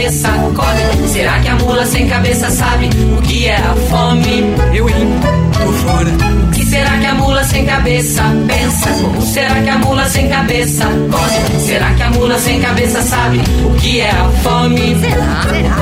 Cabeça 0.00 0.28
come? 0.56 1.08
Será 1.08 1.38
que 1.40 1.48
a 1.48 1.54
mula 1.56 1.84
sem 1.84 2.08
cabeça 2.08 2.50
sabe 2.50 2.88
o 3.18 3.20
que 3.20 3.46
é 3.46 3.56
a 3.56 3.74
fome? 3.90 4.44
Eu, 4.72 4.88
hein? 4.88 5.20
Tô 5.52 5.72
fora. 5.72 6.10
Que 6.54 6.64
será 6.64 6.98
que 6.98 7.06
a 7.06 7.14
mula 7.14 7.44
sem 7.44 7.66
cabeça 7.66 8.22
pensa? 8.46 8.90
Como 9.02 9.20
será 9.20 9.60
que 9.60 9.68
a 9.68 9.78
mula 9.78 10.08
sem 10.08 10.28
cabeça 10.28 10.84
come? 10.86 11.60
Será 11.60 11.94
que 11.94 12.02
a 12.02 12.10
mula 12.10 12.38
sem 12.38 12.60
cabeça 12.60 13.02
sabe 13.02 13.40
o 13.62 13.74
que 13.78 14.00
é 14.00 14.10
a 14.10 14.24
fome? 14.42 14.96
Será? 15.00 15.42
Será? 15.50 15.76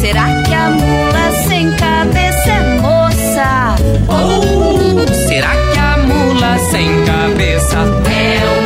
Será 0.00 0.42
que 0.42 0.54
a 0.54 0.70
mula 0.70 1.46
sem 1.46 1.70
cabeça 1.72 2.50
é 2.50 2.80
moça? 2.80 3.74
Ou 4.08 5.06
será 5.28 5.54
que 5.72 5.78
a 5.78 5.98
mula 5.98 6.58
sem 6.70 7.04
cabeça 7.04 7.78
É 8.10 8.60
uma 8.60 8.63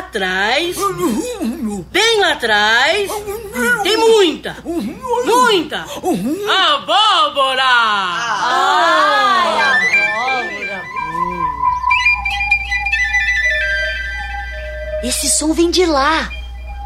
lá 0.00 0.06
atrás, 0.06 0.76
bem 1.92 2.20
lá 2.20 2.32
atrás, 2.32 3.10
tem 3.82 3.96
muita, 3.96 4.56
muita. 4.64 5.86
Abóbora! 6.74 7.64
Esse 15.02 15.28
som 15.38 15.52
vem 15.52 15.70
de 15.70 15.84
lá, 15.86 16.28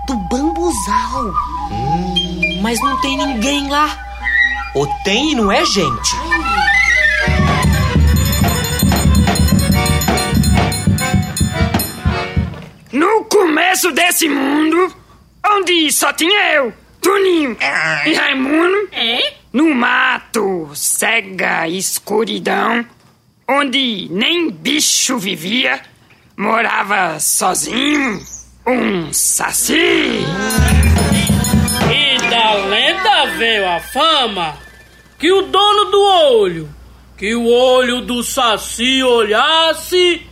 do 0.06 0.16
bambuzal. 0.28 1.33
Mas 2.62 2.80
não 2.80 3.00
tem 3.00 3.16
ninguém 3.16 3.68
lá. 3.68 3.97
Ou 4.75 4.88
tem 5.04 5.33
e 5.33 5.35
não 5.35 5.50
é 5.52 5.64
gente. 5.64 6.24
No 13.74 13.80
começo 13.80 13.90
desse 13.90 14.28
mundo, 14.28 14.94
onde 15.44 15.90
só 15.90 16.12
tinha 16.12 16.52
eu, 16.52 16.72
Toninho 17.00 17.56
e 18.06 18.14
Raimundo, 18.14 18.88
no 19.52 19.74
mato, 19.74 20.70
cega 20.76 21.66
escuridão, 21.66 22.87
onde 23.48 24.06
nem 24.12 24.48
bicho 24.48 25.18
vivia, 25.18 25.82
morava 26.37 27.18
sozinho 27.18 28.24
um 28.64 29.12
saci. 29.12 30.20
E 31.90 32.30
da 32.30 32.54
lenda 32.66 33.26
veio 33.38 33.68
a 33.70 33.80
fama 33.80 34.56
que 35.18 35.32
o 35.32 35.42
dono 35.42 35.90
do 35.90 36.00
olho, 36.00 36.70
que 37.18 37.34
o 37.34 37.44
olho 37.48 38.02
do 38.02 38.22
Saci 38.22 39.02
olhasse, 39.02 40.24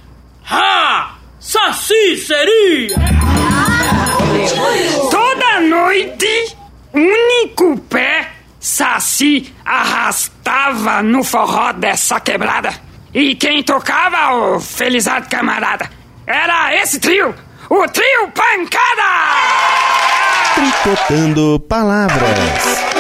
ha! 0.49 1.22
Saci 1.43 2.17
seria! 2.19 2.95
Toda 5.11 5.61
noite, 5.61 6.57
único 6.95 7.77
pé, 7.89 8.31
Saci 8.61 9.53
arrastava 9.65 11.03
no 11.03 11.25
forró 11.25 11.73
dessa 11.73 12.21
quebrada. 12.21 12.73
E 13.13 13.35
quem 13.35 13.61
tocava, 13.65 14.37
o 14.37 14.61
felizado 14.61 15.29
camarada, 15.29 15.91
era 16.25 16.77
esse 16.77 17.01
trio, 17.01 17.35
o 17.69 17.89
trio 17.89 18.31
Pancada! 18.31 19.03
Tricotando 20.55 21.59
palavras. 21.69 22.92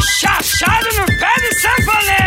chachado 0.00 0.88
no 0.98 1.06
pé 1.06 1.32
de 1.40 1.60
sanfoneiro. 1.60 2.25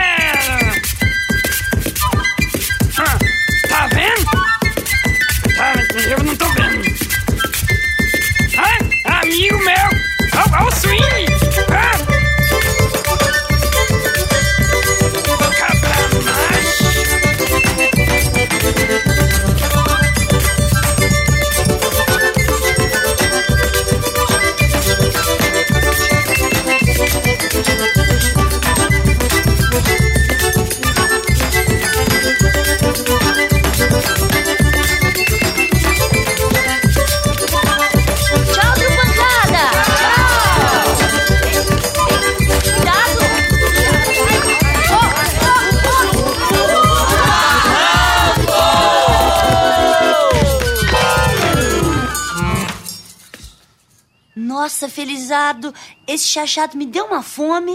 Felizardo, 55.00 55.74
esse 56.06 56.28
chachado 56.28 56.78
me 56.78 56.86
deu 56.86 57.06
uma 57.06 57.24
fome. 57.24 57.72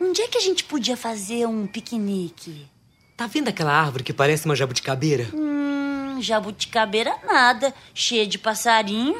Onde 0.00 0.20
é 0.20 0.26
que 0.26 0.36
a 0.36 0.40
gente 0.40 0.64
podia 0.64 0.96
fazer 0.96 1.46
um 1.46 1.64
piquenique? 1.64 2.66
Tá 3.16 3.28
vendo 3.28 3.46
aquela 3.46 3.72
árvore 3.72 4.02
que 4.02 4.12
parece 4.12 4.46
uma 4.46 4.56
jabuticabeira? 4.56 5.28
Hum, 5.32 6.18
jabuticabeira 6.20 7.14
nada, 7.24 7.72
cheia 7.94 8.26
de 8.26 8.36
passarinho. 8.36 9.14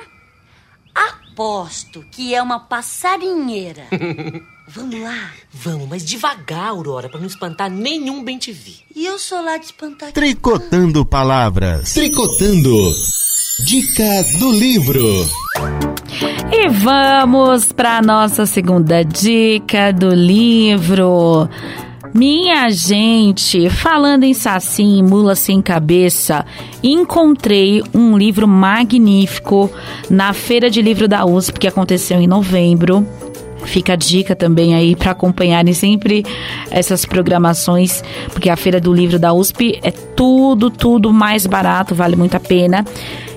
Aposto 0.92 2.04
que 2.10 2.34
é 2.34 2.42
uma 2.42 2.58
passarinheira. 2.58 3.86
Vamos 4.66 5.00
lá. 5.00 5.30
Vamos, 5.52 5.88
mas 5.88 6.04
devagar, 6.04 6.70
Aurora, 6.70 7.08
pra 7.08 7.20
não 7.20 7.28
espantar 7.28 7.70
nenhum 7.70 8.24
bem 8.24 8.38
te 8.38 8.50
vi. 8.50 8.78
E 8.92 9.06
eu 9.06 9.20
sou 9.20 9.40
lá 9.40 9.56
de 9.56 9.66
espantar. 9.66 10.10
Tricotando 10.10 11.06
palavras. 11.06 11.94
Tricotando. 11.94 12.92
Dica 13.64 14.24
do 14.40 14.50
livro. 14.50 15.45
E 16.52 16.68
vamos 16.68 17.72
para 17.72 18.00
nossa 18.02 18.46
segunda 18.46 19.04
dica 19.04 19.92
do 19.92 20.14
livro. 20.14 21.48
Minha 22.14 22.70
gente, 22.70 23.68
falando 23.68 24.24
em 24.24 24.32
Saci 24.32 24.82
e 24.82 25.02
Mula 25.02 25.34
Sem 25.34 25.60
Cabeça, 25.60 26.46
encontrei 26.82 27.82
um 27.92 28.16
livro 28.16 28.48
magnífico 28.48 29.70
na 30.08 30.32
Feira 30.32 30.70
de 30.70 30.80
Livro 30.80 31.06
da 31.06 31.26
USP 31.26 31.60
que 31.60 31.68
aconteceu 31.68 32.18
em 32.18 32.26
novembro. 32.26 33.06
Fica 33.66 33.92
a 33.92 33.96
dica 33.96 34.34
também 34.34 34.74
aí 34.74 34.96
para 34.96 35.10
acompanharem 35.10 35.74
sempre 35.74 36.24
essas 36.70 37.04
programações, 37.04 38.02
porque 38.32 38.48
a 38.48 38.56
Feira 38.56 38.80
do 38.80 38.92
Livro 38.92 39.18
da 39.18 39.32
USP 39.32 39.78
é 39.82 39.90
tudo, 39.90 40.70
tudo 40.70 41.12
mais 41.12 41.46
barato, 41.46 41.94
vale 41.94 42.16
muito 42.16 42.36
a 42.36 42.40
pena. 42.40 42.84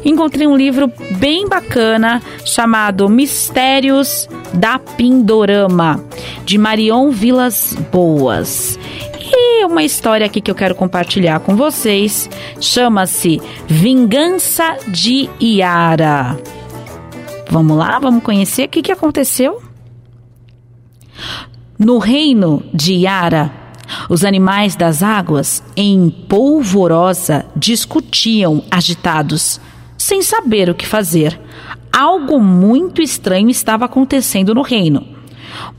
Encontrei 0.03 0.47
um 0.47 0.55
livro 0.55 0.91
bem 1.17 1.47
bacana 1.47 2.21
chamado 2.45 3.09
Mistérios 3.09 4.29
da 4.53 4.79
Pindorama, 4.79 6.03
de 6.45 6.57
Marion 6.57 7.11
Vilas 7.11 7.75
Boas. 7.91 8.79
E 9.19 9.65
uma 9.65 9.83
história 9.83 10.25
aqui 10.25 10.41
que 10.41 10.49
eu 10.49 10.55
quero 10.55 10.73
compartilhar 10.73 11.39
com 11.41 11.55
vocês 11.55 12.29
chama-se 12.59 13.41
Vingança 13.67 14.77
de 14.87 15.29
Iara. 15.39 16.39
Vamos 17.49 17.77
lá, 17.77 17.99
vamos 17.99 18.23
conhecer 18.23 18.65
o 18.65 18.69
que, 18.69 18.81
que 18.81 18.91
aconteceu? 18.91 19.68
No 21.77 21.97
reino 21.97 22.63
de 22.73 22.93
Yara, 22.93 23.51
os 24.09 24.23
animais 24.23 24.75
das 24.75 25.01
águas, 25.01 25.63
em 25.75 26.09
polvorosa, 26.09 27.45
discutiam 27.55 28.63
agitados, 28.69 29.59
sem 29.97 30.21
saber 30.21 30.69
o 30.69 30.75
que 30.75 30.85
fazer. 30.85 31.39
Algo 31.91 32.39
muito 32.39 33.01
estranho 33.01 33.49
estava 33.49 33.85
acontecendo 33.85 34.53
no 34.53 34.61
reino. 34.61 35.05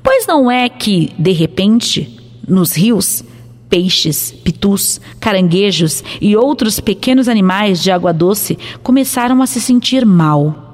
Pois 0.03 0.27
não 0.27 0.51
é 0.51 0.69
que, 0.69 1.13
de 1.19 1.33
repente, 1.33 2.19
nos 2.47 2.77
rios, 2.77 3.23
peixes, 3.69 4.33
pitus, 4.33 5.01
caranguejos 5.21 6.03
e 6.21 6.37
outros 6.37 6.81
pequenos 6.81 7.29
animais 7.29 7.83
de 7.83 7.91
água 7.91 8.13
doce 8.13 8.59
começaram 8.83 9.41
a 9.41 9.47
se 9.47 9.61
sentir 9.61 10.05
mal. 10.05 10.67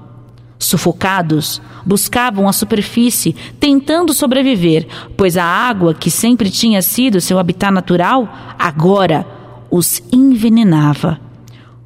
Sufocados, 0.58 1.60
buscavam 1.86 2.48
a 2.48 2.52
superfície, 2.52 3.34
tentando 3.60 4.12
sobreviver, 4.12 4.88
pois 5.16 5.36
a 5.36 5.44
água, 5.44 5.94
que 5.94 6.10
sempre 6.10 6.50
tinha 6.50 6.82
sido 6.82 7.20
seu 7.20 7.38
habitat 7.38 7.72
natural, 7.72 8.28
agora 8.58 9.24
os 9.70 10.02
envenenava. 10.12 11.20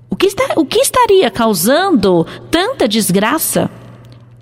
O 0.08 0.16
que, 0.16 0.26
está, 0.26 0.54
o 0.56 0.64
que 0.64 0.80
estaria 0.80 1.30
causando 1.30 2.26
tanta 2.50 2.88
desgraça? 2.88 3.70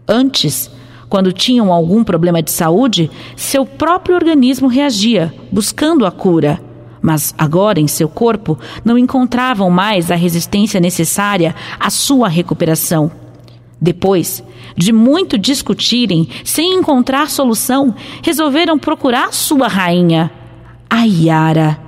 Antes, 0.06 0.70
quando 1.08 1.32
tinham 1.32 1.72
algum 1.72 2.04
problema 2.04 2.42
de 2.42 2.50
saúde, 2.50 3.10
seu 3.36 3.66
próprio 3.66 4.14
organismo 4.14 4.68
reagia, 4.68 5.34
buscando 5.50 6.06
a 6.06 6.10
cura. 6.10 6.60
Mas 7.00 7.34
agora, 7.38 7.80
em 7.80 7.86
seu 7.86 8.08
corpo, 8.08 8.58
não 8.84 8.98
encontravam 8.98 9.70
mais 9.70 10.10
a 10.10 10.16
resistência 10.16 10.80
necessária 10.80 11.54
à 11.78 11.90
sua 11.90 12.28
recuperação. 12.28 13.27
Depois 13.80 14.42
de 14.76 14.92
muito 14.92 15.38
discutirem, 15.38 16.28
sem 16.44 16.74
encontrar 16.74 17.30
solução, 17.30 17.94
resolveram 18.22 18.78
procurar 18.78 19.32
sua 19.32 19.68
rainha, 19.68 20.30
a 20.90 21.04
Yara. 21.04 21.78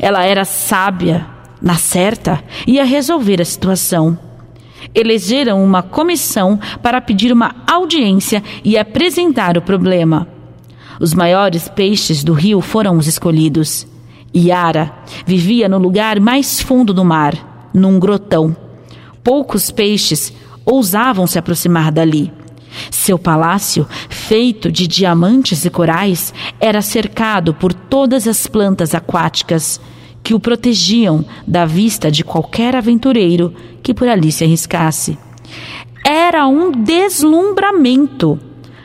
Ela 0.00 0.24
era 0.24 0.44
sábia, 0.44 1.26
na 1.60 1.74
certa, 1.74 2.42
ia 2.66 2.84
resolver 2.84 3.40
a 3.40 3.44
situação. 3.44 4.18
Elegeram 4.94 5.62
uma 5.62 5.82
comissão 5.82 6.58
para 6.82 7.00
pedir 7.00 7.32
uma 7.32 7.54
audiência 7.66 8.42
e 8.64 8.78
apresentar 8.78 9.58
o 9.58 9.62
problema. 9.62 10.26
Os 11.00 11.14
maiores 11.14 11.68
peixes 11.68 12.24
do 12.24 12.32
rio 12.32 12.60
foram 12.60 12.96
os 12.96 13.06
escolhidos. 13.06 13.86
Yara 14.34 14.92
vivia 15.26 15.68
no 15.68 15.78
lugar 15.78 16.20
mais 16.20 16.60
fundo 16.60 16.92
do 16.92 17.04
mar, 17.04 17.70
num 17.72 17.98
grotão. 17.98 18.56
Poucos 19.22 19.70
peixes 19.70 20.32
ousavam 20.70 21.26
se 21.26 21.38
aproximar 21.38 21.90
dali. 21.90 22.32
Seu 22.90 23.18
palácio, 23.18 23.86
feito 24.08 24.70
de 24.70 24.86
diamantes 24.86 25.64
e 25.64 25.70
corais, 25.70 26.34
era 26.60 26.82
cercado 26.82 27.54
por 27.54 27.72
todas 27.72 28.28
as 28.28 28.46
plantas 28.46 28.94
aquáticas 28.94 29.80
que 30.22 30.34
o 30.34 30.40
protegiam 30.40 31.24
da 31.46 31.64
vista 31.64 32.10
de 32.10 32.22
qualquer 32.22 32.76
aventureiro 32.76 33.54
que 33.82 33.94
por 33.94 34.06
ali 34.06 34.30
se 34.30 34.44
arriscasse. 34.44 35.18
Era 36.04 36.46
um 36.46 36.70
deslumbramento. 36.70 38.38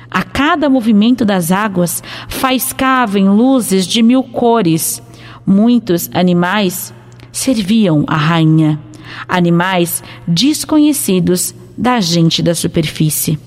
A 0.10 0.24
cada 0.24 0.69
movimento 0.69 1.26
das 1.26 1.52
águas 1.52 2.02
faiscavam 2.30 3.36
luzes 3.36 3.86
de 3.86 4.02
mil 4.02 4.24
cores. 4.24 5.02
Muitos 5.46 6.10
animais 6.13 6.93
serviam 7.32 8.06
a 8.08 8.15
rainha. 8.15 8.80
Animais 9.28 10.02
desconhecidos 10.28 11.54
da 11.77 11.99
gente 11.99 12.41
da 12.41 12.53
superfície. 12.55 13.38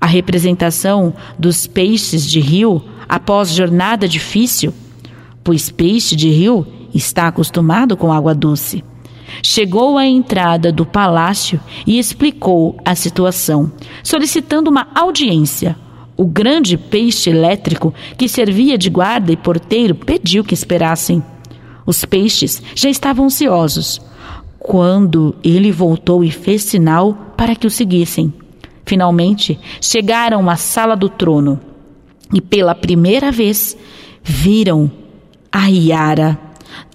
A 0.00 0.06
representação 0.06 1.14
dos 1.38 1.66
peixes 1.66 2.28
de 2.28 2.40
rio 2.40 2.82
após 3.08 3.52
jornada 3.52 4.08
difícil, 4.08 4.74
pois 5.44 5.70
peixe 5.70 6.16
de 6.16 6.28
rio 6.28 6.66
está 6.94 7.28
acostumado 7.28 7.96
com 7.96 8.12
água 8.12 8.34
doce. 8.34 8.82
Chegou 9.42 9.96
à 9.96 10.06
entrada 10.06 10.70
do 10.72 10.84
palácio 10.84 11.60
e 11.86 11.98
explicou 11.98 12.76
a 12.84 12.94
situação, 12.94 13.72
solicitando 14.02 14.70
uma 14.70 14.88
audiência. 14.94 15.76
O 16.16 16.26
grande 16.26 16.76
peixe 16.76 17.30
elétrico 17.30 17.94
que 18.18 18.28
servia 18.28 18.76
de 18.76 18.90
guarda 18.90 19.32
e 19.32 19.36
porteiro 19.36 19.94
pediu 19.94 20.44
que 20.44 20.52
esperassem. 20.52 21.22
Os 21.86 22.04
peixes 22.04 22.62
já 22.74 22.90
estavam 22.90 23.26
ansiosos 23.26 24.00
quando 24.58 25.34
ele 25.42 25.72
voltou 25.72 26.22
e 26.22 26.30
fez 26.30 26.62
sinal 26.62 27.31
para 27.42 27.56
que 27.56 27.66
o 27.66 27.70
seguissem. 27.70 28.32
Finalmente, 28.86 29.58
chegaram 29.80 30.48
à 30.48 30.54
sala 30.54 30.94
do 30.94 31.08
trono 31.08 31.58
e 32.32 32.40
pela 32.40 32.72
primeira 32.72 33.32
vez 33.32 33.76
viram 34.22 34.88
a 35.50 35.68
Iara, 35.68 36.38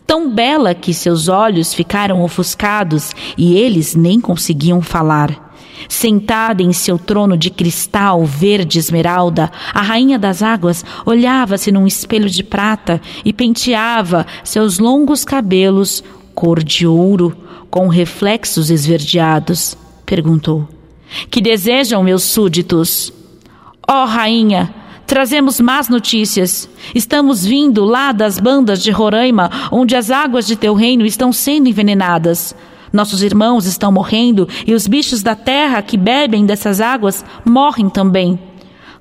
tão 0.05 0.33
bela 0.33 0.73
que 0.73 0.93
seus 0.93 1.27
olhos 1.27 1.73
ficaram 1.73 2.23
ofuscados 2.23 3.11
e 3.37 3.57
eles 3.57 3.93
nem 3.93 4.21
conseguiam 4.21 4.81
falar. 4.81 5.51
Sentada 5.89 6.63
em 6.63 6.71
seu 6.71 6.97
trono 6.97 7.35
de 7.35 7.49
cristal 7.49 8.23
verde 8.23 8.79
esmeralda, 8.79 9.51
a 9.73 9.81
rainha 9.81 10.17
das 10.17 10.41
águas 10.41 10.85
olhava-se 11.05 11.73
num 11.73 11.85
espelho 11.85 12.29
de 12.29 12.41
prata 12.41 13.01
e 13.25 13.33
penteava 13.33 14.25
seus 14.45 14.79
longos 14.79 15.25
cabelos 15.25 16.01
cor 16.33 16.63
de 16.63 16.87
ouro 16.87 17.35
com 17.69 17.89
reflexos 17.89 18.71
esverdeados, 18.71 19.75
perguntou: 20.07 20.67
Que 21.29 21.41
desejam 21.41 22.01
meus 22.01 22.23
súditos? 22.23 23.13
Ó 23.87 24.03
oh, 24.03 24.05
rainha, 24.05 24.73
trazemos 25.05 25.59
más 25.59 25.89
notícias. 25.89 26.67
Estamos 26.95 27.45
vindo 27.45 27.85
lá 27.85 28.11
das 28.11 28.39
bandas 28.39 28.81
de 28.81 28.89
Roraima, 28.89 29.51
onde 29.71 29.95
as 29.95 30.09
águas 30.09 30.47
de 30.47 30.55
teu 30.55 30.73
reino 30.73 31.05
estão 31.05 31.31
sendo 31.31 31.69
envenenadas. 31.69 32.55
Nossos 32.91 33.21
irmãos 33.21 33.65
estão 33.65 33.91
morrendo 33.91 34.47
e 34.65 34.73
os 34.73 34.87
bichos 34.87 35.21
da 35.21 35.35
terra 35.35 35.81
que 35.81 35.97
bebem 35.97 36.45
dessas 36.45 36.79
águas 36.79 37.23
morrem 37.45 37.89
também. 37.89 38.39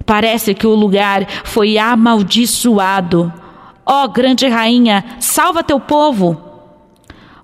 Parece 0.05 0.55
que 0.55 0.67
o 0.67 0.75
lugar 0.75 1.27
foi 1.45 1.79
amaldiçoado. 1.79 3.33
Ó 3.85 4.05
oh, 4.05 4.09
grande 4.09 4.49
rainha, 4.49 5.05
salva 5.21 5.63
teu 5.63 5.79
povo! 5.79 6.41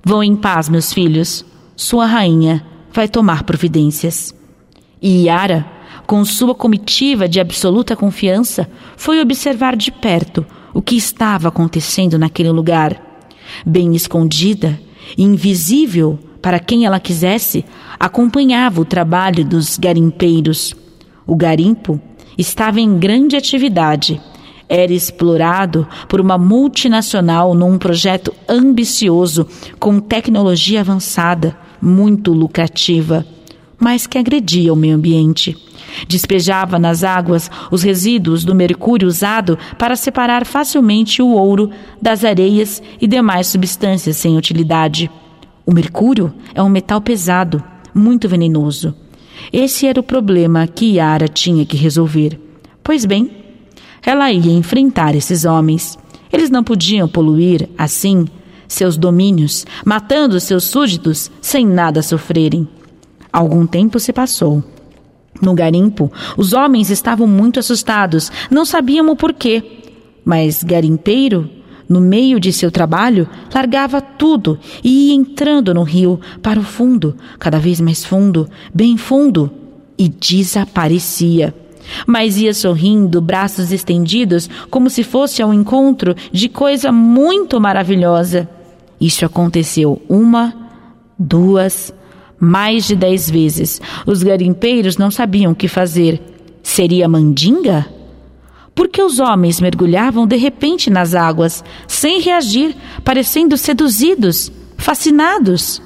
Vão 0.04 0.22
em 0.22 0.34
paz, 0.34 0.68
meus 0.68 0.92
filhos. 0.92 1.44
Sua 1.76 2.06
rainha 2.06 2.71
vai 2.92 3.08
tomar 3.08 3.42
providências. 3.44 4.34
E 5.00 5.26
Yara, 5.26 5.66
com 6.06 6.24
sua 6.24 6.54
comitiva 6.54 7.28
de 7.28 7.40
absoluta 7.40 7.96
confiança, 7.96 8.68
foi 8.96 9.20
observar 9.20 9.76
de 9.76 9.90
perto 9.90 10.44
o 10.74 10.80
que 10.80 10.96
estava 10.96 11.48
acontecendo 11.48 12.18
naquele 12.18 12.50
lugar. 12.50 13.00
Bem 13.66 13.94
escondida, 13.94 14.78
invisível 15.16 16.18
para 16.40 16.58
quem 16.58 16.84
ela 16.84 16.98
quisesse, 16.98 17.64
acompanhava 17.98 18.80
o 18.80 18.84
trabalho 18.84 19.44
dos 19.44 19.78
garimpeiros. 19.78 20.74
O 21.26 21.36
garimpo 21.36 22.00
estava 22.36 22.80
em 22.80 22.98
grande 22.98 23.36
atividade. 23.36 24.20
Era 24.68 24.92
explorado 24.92 25.86
por 26.08 26.20
uma 26.20 26.36
multinacional 26.36 27.54
num 27.54 27.78
projeto 27.78 28.34
ambicioso 28.48 29.46
com 29.78 30.00
tecnologia 30.00 30.80
avançada, 30.80 31.56
muito 31.82 32.32
lucrativa, 32.32 33.26
mas 33.78 34.06
que 34.06 34.16
agredia 34.16 34.72
o 34.72 34.76
meio 34.76 34.94
ambiente. 34.94 35.56
Despejava 36.06 36.78
nas 36.78 37.02
águas 37.02 37.50
os 37.70 37.82
resíduos 37.82 38.44
do 38.44 38.54
mercúrio 38.54 39.08
usado 39.08 39.58
para 39.76 39.96
separar 39.96 40.46
facilmente 40.46 41.20
o 41.20 41.32
ouro 41.32 41.70
das 42.00 42.24
areias 42.24 42.80
e 43.00 43.06
demais 43.08 43.48
substâncias 43.48 44.16
sem 44.16 44.36
utilidade. 44.38 45.10
O 45.66 45.74
mercúrio 45.74 46.32
é 46.54 46.62
um 46.62 46.68
metal 46.68 47.00
pesado, 47.00 47.62
muito 47.92 48.28
venenoso. 48.28 48.94
Esse 49.52 49.86
era 49.86 49.98
o 49.98 50.04
problema 50.04 50.66
que 50.66 50.94
Yara 50.96 51.26
tinha 51.26 51.66
que 51.66 51.76
resolver. 51.76 52.38
Pois 52.82 53.04
bem, 53.04 53.30
ela 54.04 54.30
ia 54.32 54.52
enfrentar 54.52 55.14
esses 55.14 55.44
homens. 55.44 55.98
Eles 56.32 56.50
não 56.50 56.64
podiam 56.64 57.08
poluir, 57.08 57.68
assim, 57.76 58.26
seus 58.72 58.96
domínios, 58.96 59.64
matando 59.84 60.40
seus 60.40 60.64
súditos 60.64 61.30
sem 61.40 61.66
nada 61.66 62.02
sofrerem. 62.02 62.68
Algum 63.32 63.66
tempo 63.66 63.98
se 63.98 64.12
passou. 64.12 64.62
No 65.40 65.54
garimpo, 65.54 66.12
os 66.36 66.52
homens 66.52 66.90
estavam 66.90 67.26
muito 67.26 67.58
assustados, 67.58 68.30
não 68.50 68.64
sabiam 68.64 69.08
o 69.08 69.16
porquê. 69.16 69.80
Mas 70.24 70.62
garimpeiro, 70.62 71.48
no 71.88 72.00
meio 72.00 72.38
de 72.38 72.52
seu 72.52 72.70
trabalho, 72.70 73.28
largava 73.52 74.00
tudo 74.00 74.58
e 74.84 75.08
ia 75.08 75.14
entrando 75.14 75.74
no 75.74 75.82
rio 75.82 76.20
para 76.42 76.60
o 76.60 76.62
fundo, 76.62 77.16
cada 77.38 77.58
vez 77.58 77.80
mais 77.80 78.04
fundo, 78.04 78.48
bem 78.72 78.96
fundo, 78.96 79.50
e 79.98 80.08
desaparecia. 80.08 81.54
Mas 82.06 82.38
ia 82.38 82.54
sorrindo, 82.54 83.20
braços 83.20 83.72
estendidos, 83.72 84.48
como 84.70 84.88
se 84.88 85.02
fosse 85.02 85.42
ao 85.42 85.52
encontro 85.52 86.14
de 86.30 86.48
coisa 86.48 86.92
muito 86.92 87.60
maravilhosa. 87.60 88.48
Isso 89.02 89.26
aconteceu 89.26 90.00
uma, 90.08 90.54
duas, 91.18 91.92
mais 92.38 92.86
de 92.86 92.94
dez 92.94 93.28
vezes. 93.28 93.80
Os 94.06 94.22
garimpeiros 94.22 94.96
não 94.96 95.10
sabiam 95.10 95.50
o 95.50 95.56
que 95.56 95.66
fazer. 95.66 96.22
Seria 96.62 97.08
mandinga? 97.08 97.84
Porque 98.76 99.02
os 99.02 99.18
homens 99.18 99.60
mergulhavam 99.60 100.24
de 100.24 100.36
repente 100.36 100.88
nas 100.88 101.16
águas, 101.16 101.64
sem 101.88 102.20
reagir, 102.20 102.76
parecendo 103.02 103.56
seduzidos, 103.58 104.52
fascinados. 104.78 105.82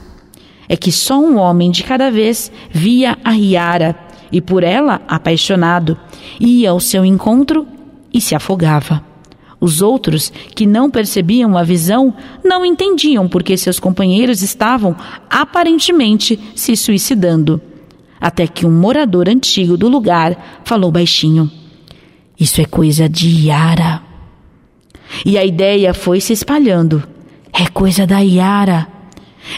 É 0.68 0.76
que 0.76 0.92
só 0.92 1.18
um 1.18 1.38
homem 1.38 1.70
de 1.70 1.84
cada 1.84 2.10
vez 2.10 2.52
via 2.70 3.16
a 3.24 3.30
Riara 3.30 3.96
e 4.30 4.42
por 4.42 4.62
ela 4.62 5.00
apaixonado, 5.08 5.96
ia 6.38 6.70
ao 6.70 6.80
seu 6.80 7.02
encontro 7.02 7.66
e 8.12 8.20
se 8.20 8.34
afogava. 8.34 9.05
Os 9.60 9.80
outros, 9.80 10.30
que 10.54 10.66
não 10.66 10.90
percebiam 10.90 11.56
a 11.56 11.62
visão, 11.62 12.14
não 12.44 12.64
entendiam 12.64 13.26
porque 13.26 13.56
seus 13.56 13.80
companheiros 13.80 14.42
estavam 14.42 14.94
aparentemente 15.30 16.38
se 16.54 16.76
suicidando. 16.76 17.60
Até 18.20 18.46
que 18.46 18.66
um 18.66 18.70
morador 18.70 19.28
antigo 19.28 19.76
do 19.76 19.88
lugar 19.88 20.60
falou 20.64 20.90
baixinho: 20.90 21.50
Isso 22.38 22.60
é 22.60 22.64
coisa 22.64 23.08
de 23.08 23.46
Yara. 23.46 24.02
E 25.24 25.38
a 25.38 25.44
ideia 25.44 25.94
foi 25.94 26.20
se 26.20 26.32
espalhando. 26.32 27.02
É 27.52 27.66
coisa 27.68 28.06
da 28.06 28.20
Yara. 28.20 28.86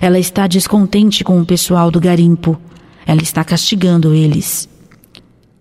Ela 0.00 0.18
está 0.18 0.46
descontente 0.46 1.24
com 1.24 1.40
o 1.40 1.46
pessoal 1.46 1.90
do 1.90 2.00
garimpo. 2.00 2.60
Ela 3.06 3.22
está 3.22 3.42
castigando 3.42 4.14
eles. 4.14 4.68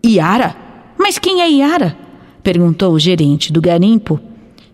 Yara? 0.06 0.56
Mas 0.98 1.18
quem 1.18 1.42
é 1.42 1.50
Yara? 1.50 1.98
perguntou 2.44 2.94
o 2.94 3.00
gerente 3.00 3.52
do 3.52 3.60
garimpo, 3.60 4.20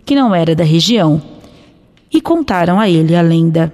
que 0.05 0.15
não 0.15 0.33
era 0.33 0.55
da 0.55 0.63
região. 0.63 1.21
E 2.11 2.21
contaram 2.21 2.79
a 2.79 2.89
ele 2.89 3.15
a 3.15 3.21
lenda. 3.21 3.73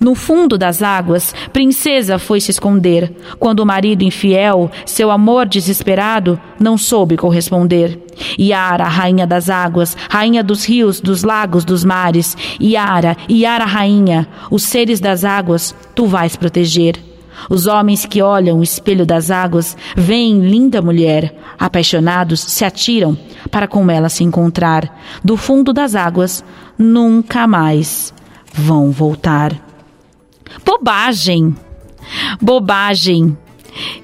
No 0.00 0.14
fundo 0.14 0.56
das 0.56 0.82
águas, 0.82 1.34
Princesa 1.52 2.18
foi 2.18 2.40
se 2.40 2.50
esconder, 2.50 3.12
quando 3.38 3.60
o 3.60 3.66
marido 3.66 4.02
infiel, 4.02 4.70
seu 4.86 5.10
amor 5.10 5.46
desesperado, 5.46 6.40
não 6.58 6.78
soube 6.78 7.16
corresponder. 7.16 8.00
Yara, 8.38 8.84
rainha 8.84 9.26
das 9.26 9.50
águas, 9.50 9.96
rainha 10.08 10.42
dos 10.42 10.64
rios, 10.64 11.00
dos 11.00 11.22
lagos, 11.22 11.64
dos 11.64 11.84
mares. 11.84 12.36
Yara, 12.60 13.16
Yara, 13.30 13.64
rainha, 13.64 14.26
os 14.50 14.62
seres 14.62 15.00
das 15.00 15.24
águas, 15.24 15.74
tu 15.94 16.06
vais 16.06 16.36
proteger. 16.36 17.13
Os 17.48 17.66
homens 17.66 18.06
que 18.06 18.22
olham 18.22 18.58
o 18.58 18.62
espelho 18.62 19.04
das 19.04 19.30
águas 19.30 19.76
veem 19.96 20.40
linda 20.40 20.82
mulher. 20.82 21.34
Apaixonados, 21.58 22.40
se 22.40 22.64
atiram 22.64 23.16
para 23.50 23.68
com 23.68 23.90
ela 23.90 24.08
se 24.08 24.24
encontrar. 24.24 25.00
Do 25.22 25.36
fundo 25.36 25.72
das 25.72 25.94
águas, 25.94 26.44
nunca 26.78 27.46
mais 27.46 28.12
vão 28.52 28.90
voltar. 28.90 29.52
Bobagem! 30.64 31.54
Bobagem! 32.40 33.36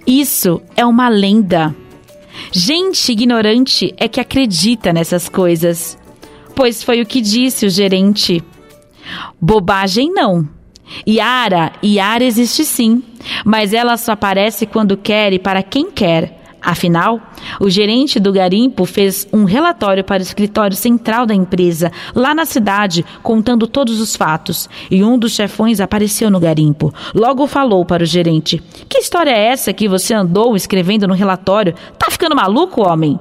Isso 0.06 0.60
é 0.76 0.84
uma 0.84 1.08
lenda. 1.08 1.74
Gente 2.52 3.12
ignorante 3.12 3.94
é 3.96 4.08
que 4.08 4.20
acredita 4.20 4.92
nessas 4.92 5.28
coisas. 5.28 5.96
Pois 6.54 6.82
foi 6.82 7.00
o 7.00 7.06
que 7.06 7.20
disse 7.20 7.66
o 7.66 7.70
gerente. 7.70 8.42
Bobagem 9.40 10.12
não. 10.12 10.48
Yara, 11.08 11.72
Yara 11.84 12.24
existe 12.24 12.64
sim, 12.64 13.02
mas 13.44 13.72
ela 13.72 13.96
só 13.96 14.12
aparece 14.12 14.66
quando 14.66 14.96
quer 14.96 15.32
e 15.32 15.38
para 15.38 15.62
quem 15.62 15.90
quer. 15.90 16.40
Afinal, 16.62 17.18
o 17.58 17.70
gerente 17.70 18.20
do 18.20 18.32
garimpo 18.32 18.84
fez 18.84 19.26
um 19.32 19.44
relatório 19.44 20.04
para 20.04 20.20
o 20.20 20.22
escritório 20.22 20.76
central 20.76 21.24
da 21.24 21.34
empresa, 21.34 21.90
lá 22.14 22.34
na 22.34 22.44
cidade, 22.44 23.04
contando 23.22 23.66
todos 23.66 23.98
os 23.98 24.14
fatos. 24.14 24.68
E 24.90 25.02
um 25.02 25.18
dos 25.18 25.32
chefões 25.32 25.80
apareceu 25.80 26.30
no 26.30 26.38
garimpo. 26.38 26.92
Logo 27.14 27.46
falou 27.46 27.84
para 27.86 28.02
o 28.02 28.06
gerente: 28.06 28.62
Que 28.88 28.98
história 28.98 29.30
é 29.30 29.46
essa 29.46 29.72
que 29.72 29.88
você 29.88 30.12
andou 30.12 30.54
escrevendo 30.54 31.08
no 31.08 31.14
relatório? 31.14 31.74
Tá 31.98 32.10
ficando 32.10 32.36
maluco, 32.36 32.86
homem? 32.86 33.18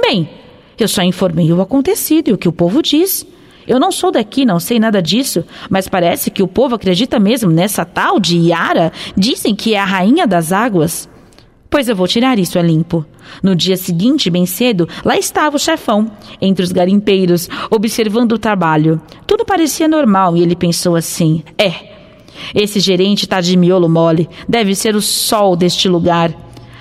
Bem, 0.00 0.30
eu 0.78 0.88
só 0.88 1.02
informei 1.02 1.52
o 1.52 1.60
acontecido 1.60 2.28
e 2.28 2.32
o 2.32 2.38
que 2.38 2.48
o 2.48 2.52
povo 2.52 2.82
diz. 2.82 3.26
Eu 3.68 3.78
não 3.78 3.92
sou 3.92 4.10
daqui, 4.10 4.46
não 4.46 4.58
sei 4.58 4.80
nada 4.80 5.02
disso, 5.02 5.44
mas 5.68 5.86
parece 5.86 6.30
que 6.30 6.42
o 6.42 6.48
povo 6.48 6.74
acredita 6.74 7.20
mesmo 7.20 7.50
nessa 7.50 7.84
tal 7.84 8.18
de 8.18 8.38
Yara. 8.38 8.90
Dizem 9.14 9.54
que 9.54 9.74
é 9.74 9.78
a 9.78 9.84
rainha 9.84 10.26
das 10.26 10.52
águas. 10.52 11.06
Pois 11.68 11.86
eu 11.86 11.94
vou 11.94 12.08
tirar 12.08 12.38
isso 12.38 12.58
a 12.58 12.62
limpo. 12.62 13.04
No 13.42 13.54
dia 13.54 13.76
seguinte, 13.76 14.30
bem 14.30 14.46
cedo, 14.46 14.88
lá 15.04 15.18
estava 15.18 15.56
o 15.56 15.58
chefão, 15.58 16.10
entre 16.40 16.64
os 16.64 16.72
garimpeiros, 16.72 17.46
observando 17.70 18.32
o 18.32 18.38
trabalho. 18.38 19.02
Tudo 19.26 19.44
parecia 19.44 19.86
normal 19.86 20.34
e 20.34 20.40
ele 20.42 20.56
pensou 20.56 20.96
assim: 20.96 21.42
é, 21.58 21.74
esse 22.54 22.80
gerente 22.80 23.24
está 23.24 23.42
de 23.42 23.54
miolo 23.54 23.86
mole, 23.86 24.30
deve 24.48 24.74
ser 24.74 24.96
o 24.96 25.02
sol 25.02 25.54
deste 25.54 25.90
lugar. 25.90 26.32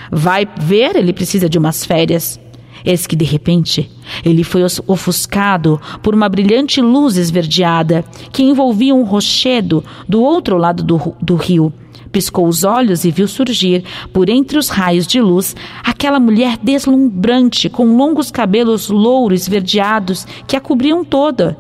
Vai 0.10 0.48
ver, 0.62 0.96
ele 0.96 1.12
precisa 1.12 1.50
de 1.50 1.58
umas 1.58 1.86
férias. 1.86 2.40
Eis 2.86 3.08
que, 3.08 3.16
de 3.16 3.26
repente, 3.26 3.90
ele 4.24 4.44
foi 4.44 4.62
ofuscado 4.86 5.80
por 6.02 6.14
uma 6.14 6.30
brilhante 6.30 6.82
luz 6.82 7.18
esverdeada 7.18 8.04
que 8.32 8.44
envolvia 8.44 8.94
um 8.94 9.04
rochedo 9.04 9.84
do 10.08 10.22
outro 10.22 10.58
lado 10.58 10.84
do, 10.84 11.16
do 11.22 11.36
rio. 11.36 11.74
Piscou 12.12 12.48
os 12.48 12.64
olhos 12.64 13.04
e 13.04 13.12
viu 13.12 13.28
surgir, 13.28 13.84
por 14.14 14.30
entre 14.30 14.58
os 14.58 14.70
raios 14.70 15.06
de 15.06 15.20
luz, 15.22 15.56
aquela 15.84 16.20
mulher 16.20 16.58
deslumbrante, 16.58 17.70
com 17.70 17.98
longos 17.98 18.32
cabelos 18.32 18.90
louros 18.90 19.42
esverdeados 19.42 20.26
que 20.48 20.56
a 20.56 20.62
cobriam 20.62 21.04
toda. 21.04 21.58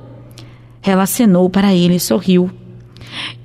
Ela 0.82 1.04
acenou 1.04 1.50
para 1.50 1.74
ele 1.74 1.96
e 1.96 2.00
sorriu. 2.00 2.50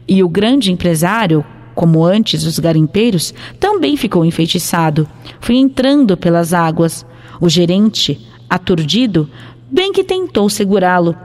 E 0.06 0.22
o 0.22 0.28
grande 0.28 0.70
empresário, 0.70 1.44
como 1.74 2.04
antes 2.04 2.44
os 2.44 2.58
garimpeiros, 2.58 3.34
também 3.58 3.96
ficou 3.96 4.24
enfeitiçado. 4.24 5.08
Foi 5.40 5.56
entrando 5.56 6.16
pelas 6.16 6.52
águas, 6.52 7.04
o 7.42 7.48
gerente, 7.48 8.24
aturdido, 8.48 9.28
bem 9.68 9.92
que 9.92 10.04
tentou 10.04 10.48
segurá-lo, 10.48 11.16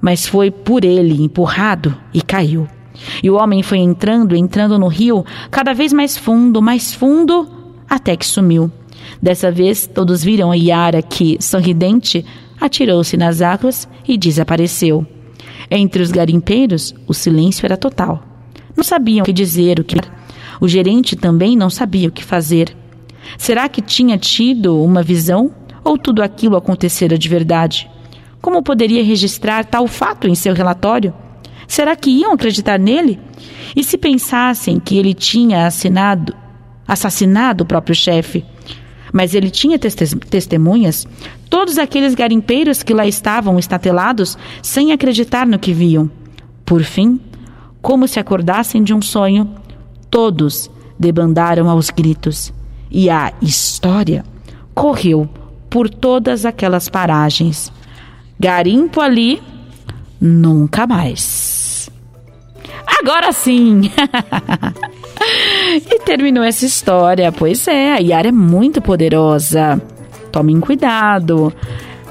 mas 0.00 0.24
foi 0.24 0.48
por 0.48 0.84
ele 0.84 1.20
empurrado 1.20 1.92
e 2.14 2.22
caiu. 2.22 2.68
E 3.20 3.28
o 3.28 3.34
homem 3.34 3.64
foi 3.64 3.78
entrando, 3.78 4.36
entrando 4.36 4.78
no 4.78 4.86
rio, 4.86 5.26
cada 5.50 5.74
vez 5.74 5.92
mais 5.92 6.16
fundo, 6.16 6.62
mais 6.62 6.94
fundo, 6.94 7.48
até 7.90 8.16
que 8.16 8.24
sumiu. 8.24 8.70
Dessa 9.20 9.50
vez, 9.50 9.88
todos 9.88 10.22
viram 10.22 10.52
a 10.52 10.54
Yara 10.54 11.02
que, 11.02 11.36
sorridente, 11.40 12.24
atirou-se 12.60 13.16
nas 13.16 13.42
águas 13.42 13.88
e 14.06 14.16
desapareceu. 14.16 15.04
Entre 15.68 16.00
os 16.00 16.12
garimpeiros, 16.12 16.94
o 17.08 17.12
silêncio 17.12 17.66
era 17.66 17.76
total. 17.76 18.22
Não 18.76 18.84
sabiam 18.84 19.22
o 19.22 19.26
que 19.26 19.32
dizer, 19.32 19.80
o 19.80 19.84
que. 19.84 19.96
O 20.60 20.68
gerente 20.68 21.16
também 21.16 21.56
não 21.56 21.68
sabia 21.68 22.08
o 22.08 22.12
que 22.12 22.22
fazer. 22.22 22.72
Será 23.38 23.68
que 23.68 23.82
tinha 23.82 24.16
tido 24.18 24.82
uma 24.82 25.02
visão 25.02 25.52
ou 25.84 25.96
tudo 25.96 26.22
aquilo 26.22 26.56
acontecera 26.56 27.18
de 27.18 27.28
verdade? 27.28 27.90
Como 28.40 28.62
poderia 28.62 29.04
registrar 29.04 29.64
tal 29.64 29.86
fato 29.86 30.28
em 30.28 30.34
seu 30.34 30.54
relatório? 30.54 31.12
Será 31.66 31.96
que 31.96 32.10
iam 32.10 32.32
acreditar 32.32 32.78
nele? 32.78 33.18
E 33.74 33.82
se 33.82 33.98
pensassem 33.98 34.78
que 34.78 34.96
ele 34.96 35.14
tinha 35.14 35.66
assinado, 35.66 36.34
assassinado 36.86 37.64
o 37.64 37.66
próprio 37.66 37.94
chefe? 37.94 38.44
mas 39.12 39.34
ele 39.34 39.50
tinha 39.50 39.78
testemunhas, 39.78 41.06
todos 41.48 41.78
aqueles 41.78 42.14
garimpeiros 42.14 42.82
que 42.82 42.92
lá 42.92 43.06
estavam 43.06 43.58
estatelados 43.58 44.36
sem 44.62 44.92
acreditar 44.92 45.46
no 45.46 45.58
que 45.58 45.72
viam. 45.72 46.10
Por 46.66 46.82
fim, 46.82 47.18
como 47.80 48.06
se 48.06 48.20
acordassem 48.20 48.82
de 48.82 48.92
um 48.92 49.00
sonho, 49.00 49.50
todos 50.10 50.70
debandaram 50.98 51.70
aos 51.70 51.88
gritos. 51.88 52.52
E 52.98 53.10
a 53.10 53.30
história 53.42 54.24
correu 54.74 55.28
por 55.68 55.90
todas 55.90 56.46
aquelas 56.46 56.88
paragens. 56.88 57.70
Garimpo 58.40 59.02
ali, 59.02 59.42
nunca 60.18 60.86
mais. 60.86 61.90
Agora 62.98 63.32
sim! 63.32 63.90
e 65.76 65.98
terminou 66.06 66.42
essa 66.42 66.64
história. 66.64 67.30
Pois 67.30 67.68
é, 67.68 67.92
a 67.92 67.98
Yara 67.98 68.28
é 68.28 68.32
muito 68.32 68.80
poderosa. 68.80 69.78
Tomem 70.32 70.58
cuidado, 70.58 71.52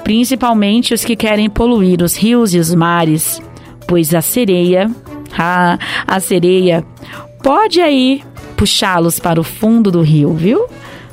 principalmente 0.03 0.93
os 0.93 1.03
que 1.03 1.15
querem 1.15 1.49
poluir 1.49 2.03
os 2.03 2.15
rios 2.15 2.53
e 2.53 2.59
os 2.59 2.71
mares, 2.75 3.41
pois 3.87 4.13
a 4.13 4.21
sereia, 4.21 4.87
ah, 5.35 5.79
a 6.05 6.19
sereia 6.19 6.85
pode 7.41 7.81
aí 7.81 8.21
puxá-los 8.55 9.19
para 9.19 9.39
o 9.39 9.43
fundo 9.43 9.91
do 9.91 10.01
rio, 10.01 10.33
viu? 10.33 10.65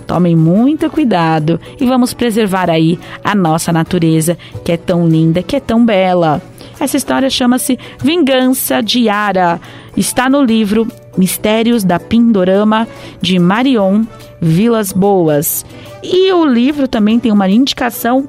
Tomem 0.06 0.36
muito 0.36 0.90
cuidado 0.90 1.60
e 1.80 1.86
vamos 1.86 2.12
preservar 2.12 2.68
aí 2.68 2.98
a 3.22 3.34
nossa 3.34 3.72
natureza, 3.72 4.36
que 4.64 4.72
é 4.72 4.76
tão 4.76 5.08
linda, 5.08 5.42
que 5.42 5.56
é 5.56 5.60
tão 5.60 5.84
bela. 5.84 6.42
Essa 6.78 6.96
história 6.96 7.30
chama-se 7.30 7.78
Vingança 8.02 8.82
de 8.82 9.02
Yara. 9.02 9.60
Está 9.96 10.28
no 10.28 10.42
livro 10.42 10.86
Mistérios 11.16 11.84
da 11.84 12.00
Pindorama, 12.00 12.88
de 13.20 13.38
Marion 13.38 14.04
Vilas 14.40 14.92
Boas. 14.92 15.64
E 16.02 16.32
o 16.32 16.44
livro 16.44 16.88
também 16.88 17.20
tem 17.20 17.30
uma 17.30 17.48
indicação 17.48 18.28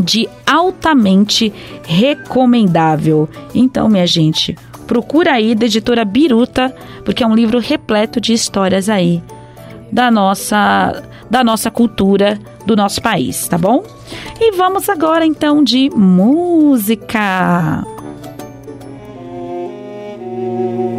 de 0.00 0.28
altamente 0.46 1.52
recomendável. 1.86 3.28
Então, 3.54 3.88
minha 3.88 4.06
gente, 4.06 4.56
procura 4.86 5.32
aí 5.32 5.54
da 5.54 5.66
editora 5.66 6.04
Biruta, 6.04 6.74
porque 7.04 7.22
é 7.22 7.26
um 7.26 7.34
livro 7.34 7.58
repleto 7.58 8.20
de 8.20 8.32
histórias 8.32 8.88
aí 8.88 9.22
da 9.92 10.10
nossa 10.10 11.02
da 11.30 11.42
nossa 11.42 11.70
cultura 11.70 12.38
do 12.66 12.76
nosso 12.76 13.00
país, 13.02 13.48
tá 13.48 13.58
bom? 13.58 13.82
E 14.40 14.52
vamos 14.52 14.88
agora 14.88 15.24
então 15.24 15.62
de 15.62 15.90
música. 15.90 17.84
Tutumaramba, 20.24 20.93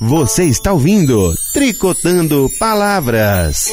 Você 0.00 0.44
está 0.44 0.72
ouvindo 0.72 1.34
Tricotando 1.52 2.50
Palavras. 2.58 3.68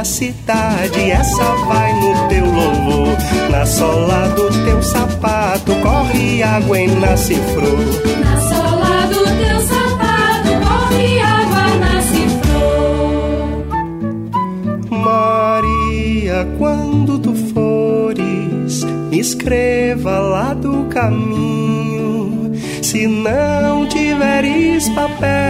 Da 0.00 0.04
cidade, 0.04 1.10
essa 1.10 1.44
vai 1.66 1.92
no 1.92 2.28
teu 2.28 2.46
louvor. 2.46 3.14
Na 3.50 3.66
sola 3.66 4.28
do 4.28 4.48
teu 4.64 4.82
sapato 4.82 5.74
corre 5.82 6.42
água 6.42 6.80
e 6.80 6.86
nasce 6.86 7.34
flor. 7.34 7.84
Na 8.18 8.40
sola 8.48 9.06
do 9.08 9.24
teu 9.24 9.60
sapato 9.60 10.48
corre 10.66 11.20
água, 11.20 11.64
nasce 11.80 12.26
flor. 12.40 13.68
Maria, 14.90 16.48
quando 16.56 17.18
tu 17.18 17.34
fores, 17.52 18.84
me 19.10 19.20
escreva 19.20 20.18
lá 20.18 20.54
do 20.54 20.84
caminho. 20.84 22.52
Se 22.80 23.06
não 23.06 23.86
tiveres 23.86 24.88
papel 24.90 25.49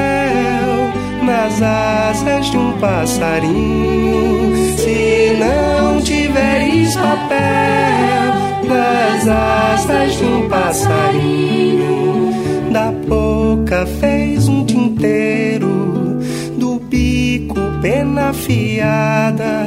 nas 1.50 1.62
asas 1.62 2.46
de 2.46 2.56
um 2.56 2.72
passarinho, 2.78 4.78
se 4.78 5.36
não 5.38 6.00
tiveres 6.00 6.94
papel 6.94 8.68
nas 8.68 9.26
asas 9.26 10.16
de 10.16 10.24
um 10.24 10.48
passarinho, 10.48 12.30
da 12.70 12.92
boca 12.92 13.84
fez 13.98 14.46
um 14.46 14.64
tinteiro 14.64 16.20
do 16.56 16.78
bico 16.78 17.56
pena 17.82 18.28
afiada, 18.28 19.66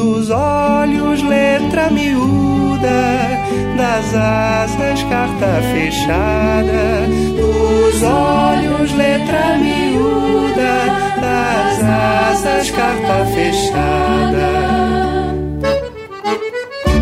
dos 0.00 0.30
olhos 0.30 1.22
letra 1.22 1.90
miúda, 1.90 3.28
das 3.76 4.14
asas 4.14 5.02
carta 5.02 5.60
fechada, 5.74 7.06
dos 7.36 8.02
olhos 8.02 8.92
letra 8.94 9.58
miúda, 9.58 10.72
das 11.20 11.84
asas 11.84 12.70
carta 12.70 13.26
fechada. 13.34 14.48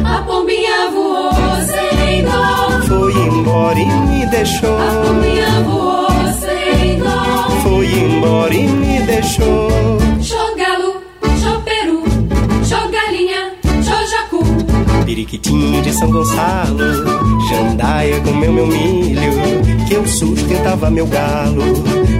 A 0.04 0.22
pombinha 0.22 0.90
voou 0.92 1.32
sem 1.62 2.24
dó. 2.24 2.80
Foi 2.88 3.12
embora 3.12 3.78
e 3.78 3.86
me 3.86 4.26
deixou. 4.26 4.76
A 4.76 5.06
pombinha 5.06 5.62
voou 5.62 6.08
sem 6.40 6.98
dó. 6.98 7.50
Foi 7.62 7.86
embora 7.86 8.54
e 8.54 8.66
me 8.66 9.00
deixou. 9.06 9.68
Periquitinho 15.18 15.82
de 15.82 15.92
São 15.94 16.12
Gonçalo, 16.12 16.78
jandaia 17.50 18.20
comeu 18.20 18.52
meu 18.52 18.68
milho, 18.68 19.20
que 19.88 19.94
eu 19.94 20.06
sustentava 20.06 20.88
meu 20.92 21.08
galo. 21.08 21.64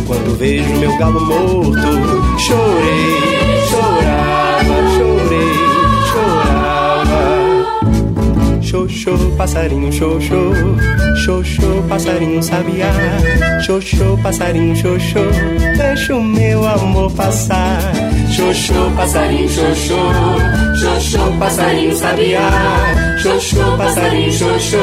Quando 0.05 0.37
vejo 0.37 0.69
meu 0.81 0.99
galo 0.99 1.25
morto, 1.25 1.79
chorei, 2.41 3.69
chorava, 3.71 4.75
chorei, 4.97 5.55
chorava. 6.11 7.23
Xoxô, 8.61 9.17
passarinho, 9.37 9.93
xoxô, 9.93 10.51
xoxô, 11.25 11.83
passarinho 11.89 12.43
sabiá, 12.43 12.93
xoxô, 13.65 14.19
passarinho, 14.21 14.75
xoxô, 14.75 15.21
deixa 15.77 16.17
o 16.17 16.25
meu 16.25 16.67
amor 16.67 17.13
passar. 17.13 17.93
Xoxô, 18.31 18.91
passarinho, 18.97 19.49
xoxô, 19.49 19.97
xoxô, 20.81 21.33
passarinho 21.39 21.97
sabiá, 21.97 22.51
xoxô, 23.23 23.77
passarinho, 23.77 24.33
xoxô, 24.33 24.79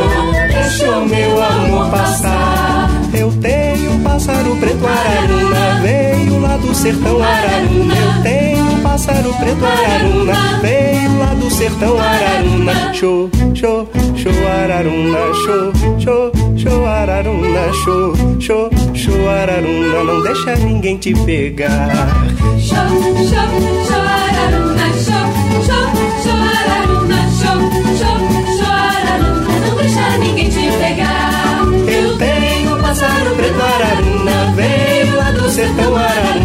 deixa 0.51 0.91
o 0.91 1.07
meu 1.07 1.43
amor 1.43 1.89
passar. 1.89 2.89
Eu 3.13 3.31
tenho 3.41 3.91
um 3.91 4.03
pássaro 4.03 4.55
preto 4.57 4.85
araruna, 4.85 5.81
veio 5.81 6.39
lá 6.41 6.57
do 6.57 6.73
sertão 6.75 7.21
araruna. 7.23 7.95
Eu 7.95 8.23
tenho 8.23 8.54
pássaro 8.95 9.33
preto 9.33 9.65
araruna, 9.65 10.33
veio 10.61 11.19
lá 11.19 11.33
do 11.33 11.51
sertão 11.51 11.99
araruna. 11.99 12.93
Show, 12.93 13.29
show, 13.53 13.89
show 14.15 14.47
araruna, 14.47 15.19
show, 15.43 15.73
show, 15.99 16.31
show 16.55 16.85
araruna, 16.85 17.73
show, 17.83 18.15
show, 18.39 18.69
show 18.93 19.29
araruna. 19.29 20.01
Não 20.01 20.23
deixa 20.23 20.55
ninguém 20.55 20.97
te 20.97 21.13
pegar. 21.25 22.25
Show, 22.57 22.87
show, 23.27 23.51
show 23.85 23.99
araruna, 23.99 24.87
show, 25.03 25.27
show, 25.67 25.85
show 26.23 26.39
araruna, 26.55 27.19
show, 27.35 27.59
show, 27.99 28.19
show 28.55 28.71
araruna. 28.71 29.67
Não 29.67 29.75
deixa 29.75 30.17
ninguém 30.19 30.49
te 30.49 30.71
pegar. 30.77 31.65
Eu 31.85 32.17
tenho 32.17 32.81
pássaro 32.81 33.35
preto 33.35 33.61
araruna, 33.61 34.53
veio 34.55 35.17
lá 35.17 35.31
do 35.31 35.49
sertão 35.49 35.93
araruna. 35.97 36.44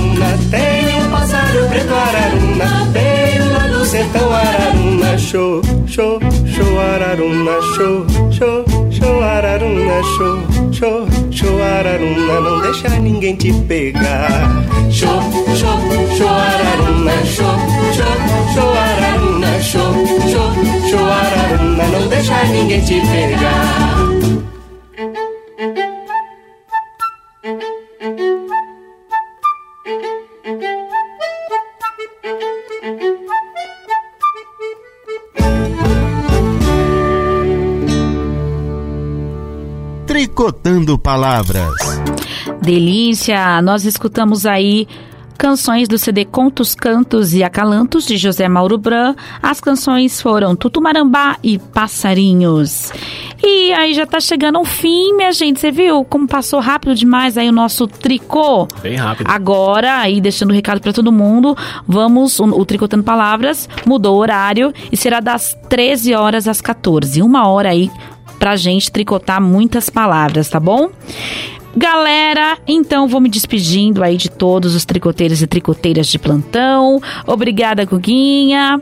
Veio 2.93 3.53
lá 3.53 3.67
do 3.67 3.85
sertão 3.85 4.33
araruna. 4.33 5.19
Show, 5.19 5.63
show, 5.87 6.19
show 6.47 6.81
araruna, 6.81 7.53
show, 7.77 8.07
show, 8.31 8.65
show 8.91 9.23
araruna, 9.23 10.03
show, 10.03 10.73
show, 10.73 11.07
show 11.31 11.63
araruna. 11.63 12.41
Não 12.41 12.61
deixa 12.61 12.89
ninguém 12.89 13.37
te 13.37 13.53
pegar. 13.53 14.65
Show, 14.91 15.21
show, 15.55 15.79
show 16.17 16.29
araruna, 16.29 17.13
show, 17.25 17.57
show, 17.95 18.55
show 18.55 18.73
araruna, 18.73 19.61
show, 19.61 19.93
show, 20.29 20.89
show 20.89 21.05
araruna. 21.05 21.85
Não 21.87 22.09
deixa 22.09 22.45
ninguém 22.45 22.81
te 22.81 23.01
pegar. 23.01 24.10
Palavras. 40.99 41.73
Delícia! 42.63 43.61
Nós 43.63 43.85
escutamos 43.85 44.47
aí 44.47 44.87
canções 45.41 45.89
do 45.89 45.97
CD 45.97 46.27
Contos, 46.27 46.75
Cantos 46.75 47.33
e 47.33 47.43
Acalantos 47.43 48.05
de 48.05 48.19
José 48.19 48.47
Mauro 48.47 48.77
Bran. 48.77 49.15
As 49.43 49.59
canções 49.59 50.21
foram 50.21 50.55
Tutumarambá 50.55 51.39
e 51.43 51.59
Passarinhos. 51.59 52.93
E 53.43 53.73
aí 53.73 53.95
já 53.95 54.05
tá 54.05 54.21
chegando 54.21 54.59
ao 54.59 54.67
fim, 54.67 55.17
minha 55.17 55.33
gente. 55.33 55.59
Você 55.59 55.71
viu 55.71 56.05
como 56.05 56.29
passou 56.29 56.61
rápido 56.61 56.95
demais 56.95 57.39
aí 57.39 57.49
o 57.49 57.53
nosso 57.53 57.87
tricô? 57.87 58.69
Bem 58.83 58.97
rápido. 58.97 59.31
Agora, 59.31 60.01
aí 60.01 60.21
deixando 60.21 60.51
o 60.51 60.55
recado 60.55 60.79
para 60.79 60.93
todo 60.93 61.11
mundo, 61.11 61.57
vamos, 61.89 62.39
o, 62.39 62.45
o 62.45 62.67
Tricotando 62.67 63.03
Palavras 63.03 63.67
mudou 63.87 64.17
o 64.17 64.21
horário 64.21 64.75
e 64.93 64.97
será 64.97 65.21
das 65.21 65.57
13 65.71 66.15
horas 66.15 66.47
às 66.47 66.61
14. 66.61 67.23
Uma 67.23 67.49
hora 67.49 67.71
aí 67.71 67.91
pra 68.41 68.57
gente 68.57 68.91
tricotar 68.91 69.41
muitas 69.41 69.91
palavras, 69.91 70.49
tá 70.49 70.59
bom? 70.59 70.91
Galera, 71.77 72.59
então 72.67 73.07
vou 73.07 73.21
me 73.21 73.29
despedindo 73.29 74.03
aí 74.03 74.17
de 74.17 74.29
todos 74.29 74.75
os 74.75 74.85
tricoteiros 74.85 75.41
e 75.41 75.47
tricoteiras 75.47 76.09
de 76.09 76.19
plantão. 76.19 77.01
Obrigada, 77.27 77.85
Guguinha. 77.85 78.81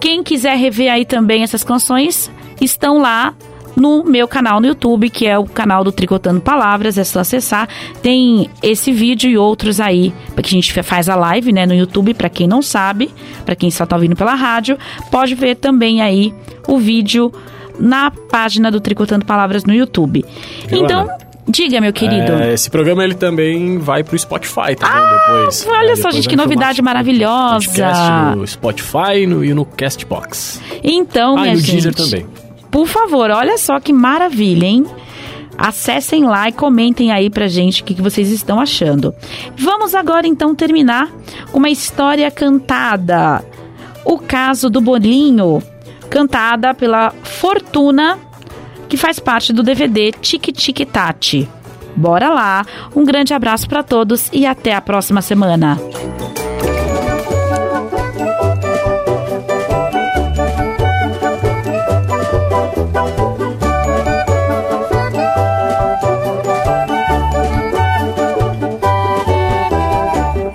Quem 0.00 0.22
quiser 0.24 0.56
rever 0.56 0.90
aí 0.90 1.04
também 1.04 1.42
essas 1.44 1.62
canções, 1.62 2.30
estão 2.60 2.98
lá 2.98 3.34
no 3.76 4.04
meu 4.04 4.26
canal 4.26 4.60
no 4.60 4.66
YouTube, 4.66 5.10
que 5.10 5.26
é 5.26 5.38
o 5.38 5.44
canal 5.44 5.84
do 5.84 5.92
Tricotando 5.92 6.40
Palavras, 6.40 6.96
é 6.96 7.04
só 7.04 7.20
acessar. 7.20 7.68
Tem 8.02 8.48
esse 8.62 8.90
vídeo 8.90 9.28
e 9.28 9.36
outros 9.36 9.80
aí, 9.80 10.12
porque 10.34 10.48
a 10.48 10.52
gente 10.52 10.82
faz 10.82 11.08
a 11.08 11.16
live, 11.16 11.52
né, 11.52 11.66
no 11.66 11.74
YouTube, 11.74 12.14
para 12.14 12.28
quem 12.28 12.46
não 12.46 12.62
sabe, 12.62 13.10
para 13.44 13.54
quem 13.54 13.70
só 13.70 13.84
tá 13.84 13.96
ouvindo 13.96 14.16
pela 14.16 14.34
rádio, 14.34 14.78
pode 15.10 15.34
ver 15.34 15.56
também 15.56 16.00
aí 16.00 16.34
o 16.66 16.78
vídeo 16.78 17.32
na 17.78 18.10
página 18.10 18.70
do 18.70 18.80
Tricotando 18.80 19.24
Palavras 19.24 19.64
no 19.64 19.74
YouTube. 19.74 20.24
Então, 20.70 21.08
diga, 21.48 21.80
meu 21.80 21.92
querido. 21.92 22.32
É, 22.32 22.54
esse 22.54 22.70
programa 22.70 23.04
ele 23.04 23.14
também 23.14 23.78
vai 23.78 24.02
pro 24.02 24.18
Spotify, 24.18 24.74
tá 24.78 24.88
bom? 24.88 25.34
Depois. 25.36 25.66
olha 25.68 25.92
É, 25.92 25.96
só, 25.96 26.02
depois 26.02 26.14
gente, 26.16 26.28
que 26.28 26.36
vai 26.36 26.44
novidade 26.46 26.82
maravilhosa. 26.82 27.66
Podcast 27.66 28.36
no 28.36 28.46
Spotify 28.46 29.22
e 29.22 29.26
no, 29.26 29.44
e 29.44 29.54
no 29.54 29.64
Castbox. 29.64 30.60
Então, 30.82 31.36
ah, 31.36 31.42
minha 31.42 31.52
e 31.54 31.56
no 31.56 31.62
gente. 31.62 31.72
Deezer 31.72 31.94
também. 31.94 32.26
Por 32.70 32.86
favor, 32.86 33.30
olha 33.30 33.56
só 33.56 33.78
que 33.78 33.92
maravilha, 33.92 34.66
hein? 34.66 34.84
Acessem 35.56 36.24
lá 36.24 36.48
e 36.48 36.52
comentem 36.52 37.12
aí 37.12 37.30
pra 37.30 37.46
gente 37.46 37.82
o 37.82 37.84
que, 37.84 37.94
que 37.94 38.02
vocês 38.02 38.30
estão 38.30 38.58
achando. 38.58 39.14
Vamos 39.56 39.94
agora 39.94 40.26
então 40.26 40.54
terminar 40.54 41.08
com 41.52 41.58
uma 41.58 41.70
história 41.70 42.28
cantada. 42.30 43.44
O 44.04 44.18
caso 44.18 44.68
do 44.68 44.80
bolinho, 44.80 45.62
cantada 46.10 46.74
pela 46.74 47.10
Fortuna, 47.22 48.18
que 48.88 48.96
faz 48.96 49.18
parte 49.18 49.52
do 49.52 49.62
DVD 49.62 50.12
Tic 50.12 50.52
Tic 50.52 50.86
Tati. 50.90 51.48
Bora 51.96 52.28
lá, 52.28 52.64
um 52.94 53.04
grande 53.04 53.32
abraço 53.32 53.68
para 53.68 53.82
todos 53.82 54.28
e 54.32 54.46
até 54.46 54.74
a 54.74 54.80
próxima 54.80 55.22
semana. 55.22 55.78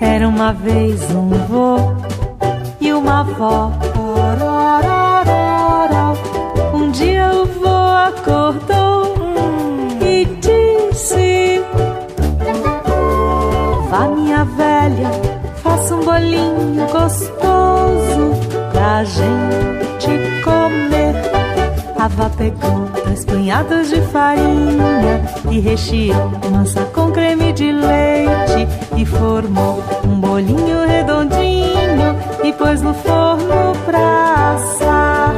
Era 0.00 0.28
uma 0.28 0.52
vez 0.52 1.10
um 1.10 1.30
vô 1.30 1.96
e 2.80 2.92
uma 2.92 3.20
avó. 3.20 3.89
A 22.20 22.26
avó 22.26 22.36
pegou 22.36 22.86
dois 23.02 23.24
punhados 23.24 23.88
de 23.88 23.98
farinha 24.02 25.22
e 25.50 25.58
recheou 25.58 26.30
massa 26.52 26.84
com 26.94 27.10
creme 27.10 27.50
de 27.50 27.72
leite 27.72 28.68
e 28.94 29.06
formou 29.06 29.82
um 30.04 30.20
bolinho 30.20 30.86
redondinho 30.86 32.14
e 32.44 32.52
pôs 32.52 32.82
no 32.82 32.92
forno 32.92 33.72
pra 33.86 34.54
assar. 34.54 35.32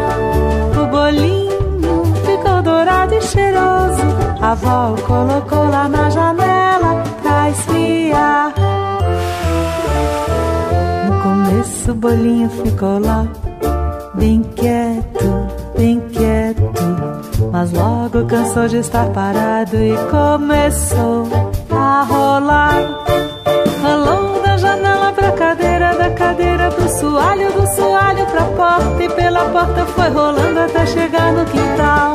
O 0.77 0.87
bolinho 0.89 2.05
ficou 2.27 2.61
dourado 2.63 3.15
e 3.15 3.23
cheiroso. 3.23 4.03
A 4.41 4.51
avó 4.51 4.95
o 4.95 5.03
colocou 5.03 5.69
lá 5.71 5.89
na 5.89 6.11
janela 6.11 7.05
pra 7.23 7.49
esfriar. 7.49 8.53
No 11.07 11.23
começo 11.23 11.93
o 11.93 11.95
bolinho 11.95 12.51
ficou 12.51 12.99
lá, 12.99 13.25
Logo 18.13 18.29
cansou 18.29 18.69
de 18.69 18.77
estar 18.77 19.09
parado 19.09 19.75
e 19.75 19.97
começou 20.11 21.27
a 21.71 22.03
rolar. 22.03 23.05
Rolou 23.81 24.43
da 24.43 24.59
janela 24.59 25.13
pra 25.13 25.33
cadeira, 25.33 25.95
da 25.97 26.11
cadeira 26.11 26.71
pro 26.71 26.87
soalho, 26.91 27.51
do 27.53 27.67
soalho 27.75 28.27
pra 28.27 28.45
porta 28.45 29.03
e 29.03 29.09
pela 29.09 29.49
porta 29.49 29.87
foi 29.87 30.11
rolando 30.11 30.61
até 30.61 30.85
chegar 30.85 31.33
no 31.33 31.47
quintal. 31.47 32.15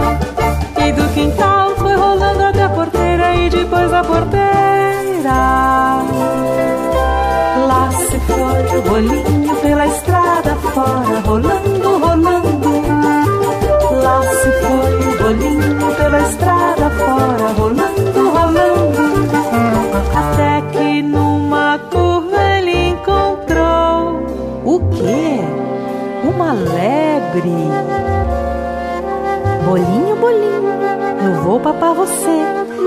Papar 31.88 31.94
você. 31.94 32.38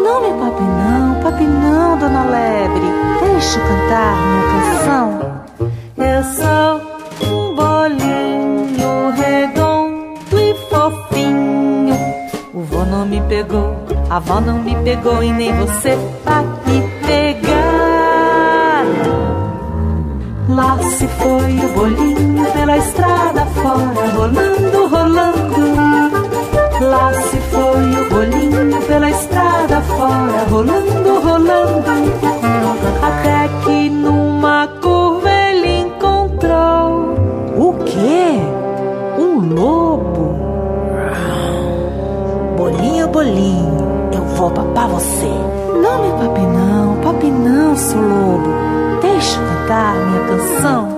Não 0.04 0.20
me 0.22 0.28
pape 0.40 0.62
não, 0.62 1.14
pape 1.22 1.44
não, 1.44 1.98
dona 1.98 2.24
lebre. 2.24 2.82
Deixa 3.20 3.58
eu 3.58 3.66
cantar 3.66 4.14
minha 4.26 4.42
canção. 4.52 5.06
Eu 5.96 6.24
sou 6.24 6.72
um 7.30 7.54
bolinho 7.54 9.10
redondo 9.12 10.40
e 10.40 10.54
fofinho. 10.68 11.96
O 12.54 12.60
vô 12.62 12.84
não 12.84 13.06
me 13.06 13.20
pegou, 13.22 13.76
a 14.08 14.16
avó 14.16 14.40
não 14.40 14.58
me 14.58 14.74
pegou 14.76 15.22
e 15.22 15.32
nem 15.32 15.54
você 15.54 15.96
vai 16.24 16.44
me 16.66 16.82
pegar. 17.06 17.60
Lá 20.48 20.78
se 20.90 21.06
foi 21.06 21.58
o 21.58 21.68
bolinho 21.74 22.52
pela 22.52 22.76
estrada 22.76 23.46
fora, 23.46 24.08
rolando, 24.16 24.88
rolando. 24.88 25.50
Lá 26.80 27.12
se 27.12 27.36
pela 28.90 29.08
estrada 29.08 29.80
fora, 29.82 30.44
rolando, 30.50 31.20
rolando. 31.20 31.84
Até 33.00 33.48
que 33.64 33.88
numa 33.88 34.66
curva 34.82 35.30
ele 35.30 35.82
encontrou 35.82 37.14
o 37.56 37.72
quê? 37.84 38.40
Um 39.16 39.54
lobo. 39.54 40.34
Bolinho, 42.56 43.06
bolinho, 43.06 44.08
eu 44.12 44.24
vou 44.34 44.50
papar 44.50 44.88
você. 44.88 45.30
Não 45.80 46.02
me 46.02 46.10
pape 46.18 46.40
não, 46.40 46.96
pape 46.96 47.26
não, 47.30 47.76
seu 47.76 48.00
lobo. 48.00 48.48
Deixa 49.02 49.38
eu 49.38 49.46
cantar 49.46 49.94
minha 49.94 50.26
canção. 50.26 50.89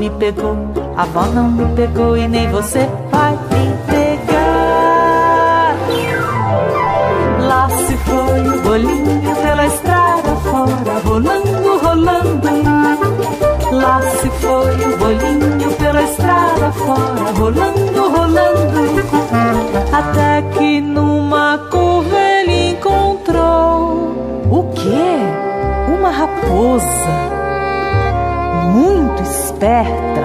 Me 0.00 0.08
pegou, 0.08 0.56
a 0.96 1.02
avó 1.02 1.26
não 1.26 1.50
me 1.50 1.76
pegou 1.76 2.16
e 2.16 2.26
nem 2.26 2.50
você 2.50 2.88
vai 3.12 3.32
me 3.32 3.76
pegar. 3.86 5.76
Lá 7.46 7.68
se 7.68 7.94
foi 7.98 8.48
o 8.48 8.62
bolinho 8.62 9.36
pela 9.42 9.66
estrada 9.66 10.36
fora, 10.36 11.00
rolando, 11.04 11.78
rolando. 11.84 12.48
Lá 13.72 14.00
se 14.00 14.30
foi 14.40 14.74
o 14.86 14.96
bolinho 14.96 15.70
pela 15.76 16.02
estrada 16.02 16.72
fora, 16.72 17.32
rolando, 17.38 18.08
rolando. 18.08 18.80
Até 19.92 20.40
que 20.56 20.80
numa 20.80 21.58
curva 21.70 22.16
ele 22.16 22.70
encontrou 22.70 24.14
o 24.50 24.62
quê? 24.74 25.18
Uma 25.94 26.08
raposa 26.08 27.30
muito 28.70 29.09
esperta, 29.60 30.22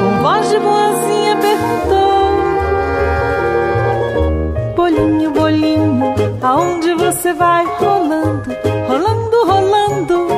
com 0.00 0.22
voz 0.22 0.48
de 0.48 0.58
boazinha 0.58 1.36
perguntou: 1.36 2.32
Bolinho, 4.74 5.30
bolinho, 5.32 6.14
aonde 6.40 6.94
você 6.94 7.34
vai 7.34 7.66
rolando, 7.78 8.50
rolando, 8.88 9.44
rolando? 9.44 10.28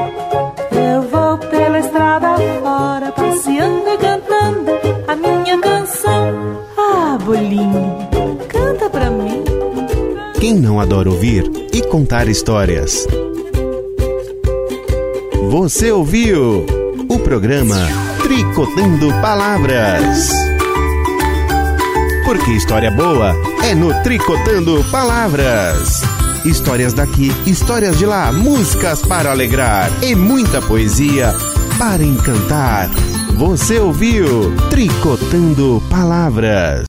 Eu 0.72 1.02
vou 1.02 1.38
pela 1.38 1.78
estrada 1.78 2.34
fora, 2.60 3.12
passeando 3.12 3.88
e 3.90 3.96
cantando 3.96 4.72
a 5.06 5.14
minha 5.14 5.58
canção. 5.60 6.64
Ah, 6.76 7.16
bolinho, 7.24 8.08
canta 8.48 8.90
pra 8.90 9.08
mim. 9.08 9.44
Quem 10.40 10.54
não 10.54 10.80
adora 10.80 11.08
ouvir 11.08 11.48
e 11.72 11.80
contar 11.82 12.26
histórias? 12.26 13.06
Você 15.48 15.92
ouviu 15.92 16.66
o 17.08 17.18
programa 17.20 18.05
Tricotando 18.26 19.08
Palavras. 19.22 20.32
Porque 22.24 22.50
história 22.50 22.90
boa 22.90 23.32
é 23.62 23.72
no 23.72 23.94
Tricotando 24.02 24.84
Palavras. 24.90 26.02
Histórias 26.44 26.92
daqui, 26.92 27.30
histórias 27.48 27.96
de 27.96 28.04
lá, 28.04 28.32
músicas 28.32 29.00
para 29.02 29.30
alegrar 29.30 29.88
e 30.02 30.16
muita 30.16 30.60
poesia 30.60 31.32
para 31.78 32.02
encantar. 32.02 32.90
Você 33.36 33.78
ouviu 33.78 34.56
Tricotando 34.70 35.80
Palavras. 35.88 36.84